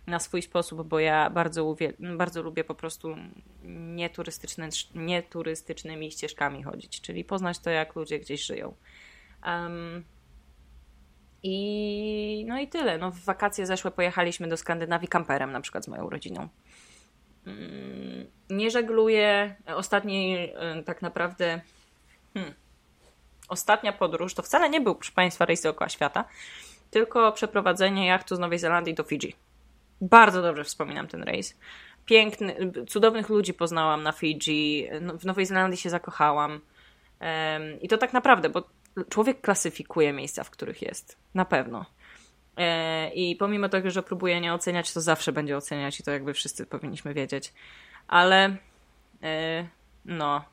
[0.06, 1.76] na swój sposób, bo ja bardzo,
[2.16, 3.16] bardzo lubię po prostu
[3.94, 8.74] nieturystyczny, nieturystycznymi ścieżkami chodzić, czyli poznać to, jak ludzie gdzieś żyją.
[9.46, 10.04] Um,
[11.42, 12.98] i no i tyle.
[12.98, 16.48] No, w wakacje zeszłe pojechaliśmy do Skandynawii kamperem, na przykład z moją rodziną.
[17.46, 19.56] Mm, nie żegluję.
[19.66, 21.60] Ostatni e, tak naprawdę.
[22.34, 22.54] Hmm,
[23.52, 26.24] ostatnia podróż to wcale nie był, proszę Państwa, rejs dookoła świata,
[26.90, 29.36] tylko przeprowadzenie jachtu z Nowej Zelandii do Fidżi.
[30.00, 31.58] Bardzo dobrze wspominam ten rejs.
[32.06, 36.60] Piękny, cudownych ludzi poznałam na Fidżi, no, w Nowej Zelandii się zakochałam.
[37.80, 38.62] I to tak naprawdę, bo
[39.08, 41.16] człowiek klasyfikuje miejsca, w których jest.
[41.34, 41.84] Na pewno.
[42.56, 46.34] E, I pomimo tego, że próbuje nie oceniać, to zawsze będzie oceniać i to jakby
[46.34, 47.52] wszyscy powinniśmy wiedzieć.
[48.08, 48.56] Ale
[49.22, 49.66] e,
[50.04, 50.44] no,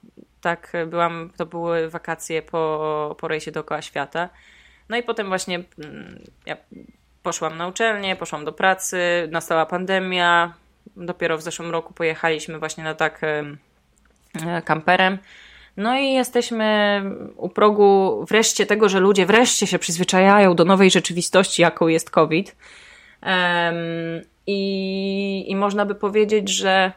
[0.42, 4.30] tak byłam, to były wakacje po, po rejsie dookoła świata.
[4.90, 6.58] No i potem właśnie mm, ja
[7.24, 10.54] poszłam na uczelnię, poszłam do pracy, nastała pandemia.
[10.98, 15.18] Dopiero w zeszłym roku pojechaliśmy właśnie na tak e, kamperem.
[15.78, 17.02] No i jesteśmy
[17.36, 22.56] u progu wreszcie tego, że ludzie wreszcie się przyzwyczajają do nowej rzeczywistości, jaką jest COVID.
[23.24, 26.92] Um, i, I można by powiedzieć, że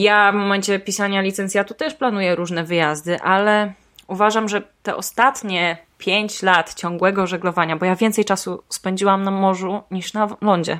[0.00, 3.72] ja w momencie pisania licencjatu też planuję różne wyjazdy, ale
[4.06, 9.82] uważam, że te ostatnie 5 lat ciągłego żeglowania, bo ja więcej czasu spędziłam na morzu
[9.90, 10.78] niż na lądzie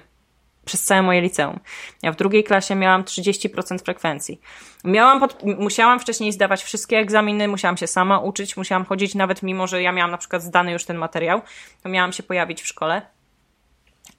[0.64, 1.60] przez całe moje liceum.
[2.02, 4.40] Ja w drugiej klasie miałam 30% frekwencji.
[4.84, 9.66] Miałam pod, musiałam wcześniej zdawać wszystkie egzaminy, musiałam się sama uczyć, musiałam chodzić, nawet mimo,
[9.66, 11.42] że ja miałam na przykład zdany już ten materiał,
[11.82, 13.02] to miałam się pojawić w szkole.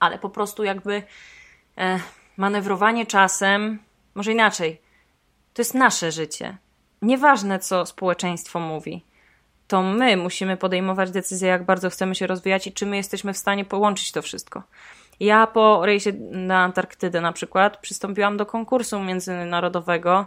[0.00, 1.02] Ale po prostu jakby
[1.78, 2.00] e,
[2.36, 3.78] manewrowanie czasem,
[4.14, 4.83] może inaczej,
[5.54, 6.56] to jest nasze życie.
[7.02, 9.04] Nieważne, co społeczeństwo mówi.
[9.68, 13.38] To my musimy podejmować decyzje, jak bardzo chcemy się rozwijać i czy my jesteśmy w
[13.38, 14.62] stanie połączyć to wszystko.
[15.20, 20.26] Ja po rejsie na Antarktydę na przykład przystąpiłam do konkursu międzynarodowego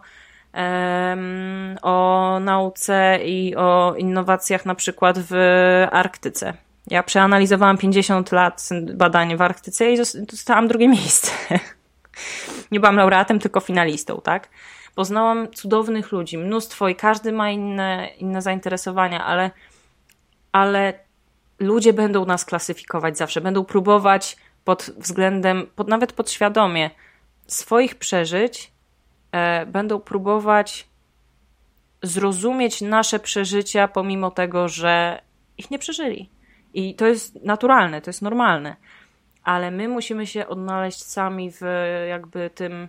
[0.53, 5.33] um, o nauce i o innowacjach na przykład w
[5.91, 6.53] Arktyce.
[6.87, 9.97] Ja przeanalizowałam 50 lat badań w Arktyce i
[10.31, 11.31] dostałam drugie miejsce.
[12.71, 14.49] Nie byłam laureatem, tylko finalistą, tak?
[14.97, 19.51] Poznałam cudownych ludzi, mnóstwo i każdy ma inne, inne zainteresowania, ale,
[20.51, 20.93] ale
[21.59, 26.89] ludzie będą nas klasyfikować zawsze, będą próbować pod względem, pod, nawet podświadomie,
[27.47, 28.71] swoich przeżyć
[29.31, 30.87] e, będą próbować
[32.03, 35.21] zrozumieć nasze przeżycia, pomimo tego, że
[35.57, 36.29] ich nie przeżyli.
[36.73, 38.75] I to jest naturalne, to jest normalne.
[39.43, 41.61] Ale my musimy się odnaleźć sami w
[42.09, 42.87] jakby tym,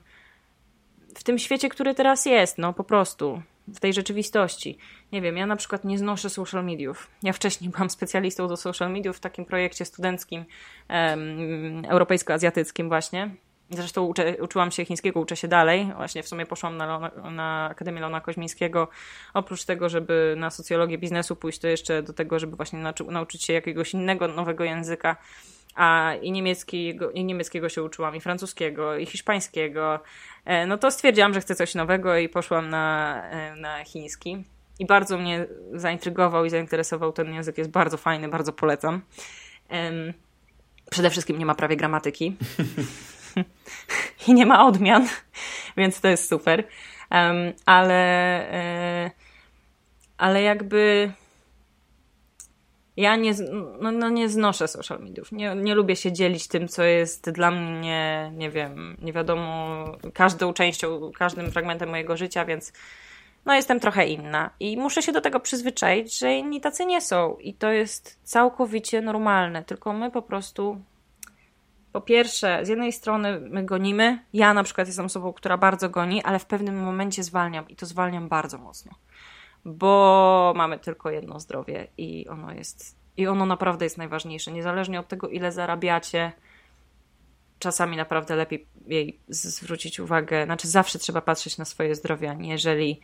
[1.18, 4.78] w tym świecie, który teraz jest, no po prostu, w tej rzeczywistości.
[5.12, 7.10] Nie wiem, ja na przykład nie znoszę social mediów.
[7.22, 10.44] Ja wcześniej byłam specjalistą do social mediów w takim projekcie studenckim,
[11.88, 13.30] europejsko-azjatyckim właśnie.
[13.70, 15.92] Zresztą uczę, uczyłam się chińskiego, uczę się dalej.
[15.96, 18.88] Właśnie w sumie poszłam na, na Akademię Lona Koźmińskiego.
[19.34, 23.52] Oprócz tego, żeby na socjologię biznesu pójść, to jeszcze do tego, żeby właśnie nauczyć się
[23.52, 25.16] jakiegoś innego, nowego języka.
[25.74, 30.00] A i niemieckiego, i niemieckiego się uczyłam, i francuskiego, i hiszpańskiego.
[30.44, 34.44] E, no to stwierdziłam, że chcę coś nowego i poszłam na, e, na chiński.
[34.78, 37.58] I bardzo mnie zaintrygował i zainteresował ten język.
[37.58, 39.02] Jest bardzo fajny, bardzo polecam.
[40.90, 42.36] Przede wszystkim nie ma prawie gramatyki.
[44.28, 45.08] i nie ma odmian,
[45.76, 46.64] więc to jest super.
[47.10, 47.94] Um, ale,
[48.52, 49.10] e,
[50.18, 51.12] ale jakby
[52.98, 53.32] ja nie,
[53.80, 55.32] no, no nie znoszę social mediów.
[55.32, 59.84] Nie, nie lubię się dzielić tym, co jest dla mnie, nie wiem, nie wiadomo,
[60.14, 62.72] każdą częścią, każdym fragmentem mojego życia, więc
[63.46, 64.50] no jestem trochę inna.
[64.60, 67.36] I muszę się do tego przyzwyczaić, że inni tacy nie są.
[67.36, 69.64] I to jest całkowicie normalne.
[69.64, 70.80] Tylko my po prostu
[71.92, 74.24] po pierwsze, z jednej strony my gonimy.
[74.32, 77.86] Ja na przykład jestem osobą, która bardzo goni, ale w pewnym momencie zwalniam i to
[77.86, 78.92] zwalniam bardzo mocno.
[79.64, 84.52] Bo mamy tylko jedno zdrowie i ono jest i ono naprawdę jest najważniejsze.
[84.52, 86.32] Niezależnie od tego, ile zarabiacie,
[87.58, 90.44] czasami naprawdę lepiej jej zwrócić uwagę.
[90.44, 93.00] Znaczy, zawsze trzeba patrzeć na swoje zdrowie, a nie jeżeli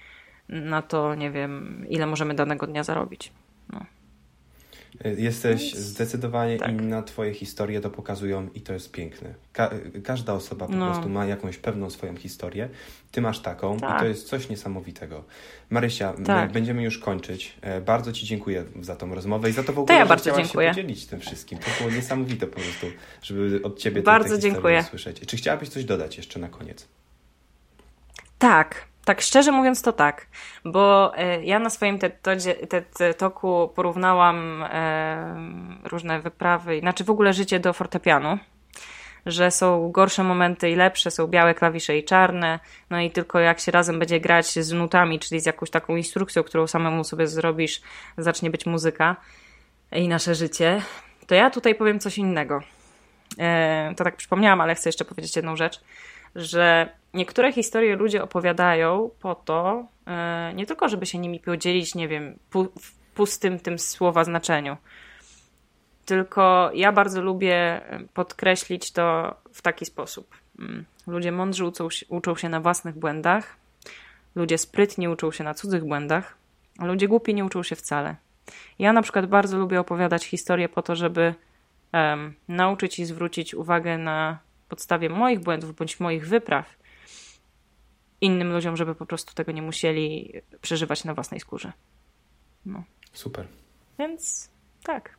[0.49, 3.33] na to, nie wiem, ile możemy danego dnia zarobić.
[3.73, 3.85] No.
[5.17, 6.71] Jesteś zdecydowanie tak.
[6.71, 9.35] inna, twoje historie to pokazują i to jest piękne.
[9.53, 9.71] Ka
[10.05, 10.93] każda osoba po no.
[10.93, 12.69] prostu ma jakąś pewną swoją historię.
[13.11, 13.97] Ty masz taką tak.
[13.97, 15.25] i to jest coś niesamowitego.
[15.71, 16.53] Marysia, tak.
[16.53, 17.57] będziemy już kończyć.
[17.61, 20.37] E, bardzo Ci dziękuję za tą rozmowę i za to w ogóle, to ja bardzo
[20.37, 20.69] dziękuję.
[20.69, 21.59] się podzielić tym wszystkim.
[21.59, 22.87] To było niesamowite po prostu,
[23.23, 24.81] żeby od Ciebie bardzo te, te dziękuję.
[24.81, 25.21] usłyszeć.
[25.21, 26.89] Czy chciałabyś coś dodać jeszcze na koniec?
[28.39, 28.94] Tak.
[29.05, 30.27] Tak szczerze mówiąc to tak,
[30.65, 37.61] bo e, ja na swoim TED Talku porównałam e, różne wyprawy, znaczy w ogóle życie
[37.61, 38.39] do fortepianu,
[39.27, 43.61] że są gorsze momenty i lepsze, są białe klawisze i czarne, no i tylko jak
[43.61, 47.81] się razem będzie grać z nutami, czyli z jakąś taką instrukcją, którą samemu sobie zrobisz,
[48.19, 49.17] zacznie być muzyka
[49.93, 50.83] i nasze życie,
[51.27, 52.61] to ja tutaj powiem coś innego.
[53.39, 55.81] E, to tak przypomniałam, ale chcę jeszcze powiedzieć jedną rzecz,
[56.35, 62.09] że niektóre historie ludzie opowiadają po to, e, nie tylko, żeby się nimi podzielić, nie
[62.09, 62.39] wiem,
[62.81, 64.77] w pustym tym słowa znaczeniu.
[66.07, 67.81] Tylko ja bardzo lubię
[68.15, 70.37] podkreślić to w taki sposób.
[70.59, 73.57] Mm, ludzie mądrzy uczą się, uczą się na własnych błędach,
[74.35, 76.37] ludzie sprytni uczą się na cudzych błędach,
[76.79, 78.17] a ludzie głupi nie uczą się wcale.
[78.79, 81.35] Ja na przykład bardzo lubię opowiadać historie po to, żeby
[81.93, 84.39] um, nauczyć i zwrócić uwagę na
[84.75, 86.77] podstawie moich błędów bądź moich wypraw
[88.21, 91.73] innym ludziom, żeby po prostu tego nie musieli przeżywać na własnej skórze.
[92.67, 92.85] No.
[93.13, 93.47] Super.
[93.99, 94.51] Więc
[94.85, 95.17] tak.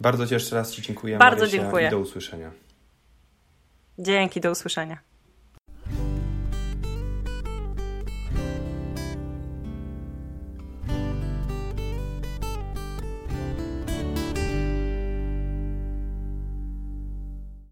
[0.00, 1.18] Bardzo Ci jeszcze raz Ci dziękuję.
[1.18, 1.86] Bardzo Marysia, dziękuję.
[1.86, 2.50] I do usłyszenia.
[3.98, 4.98] Dzięki, do usłyszenia.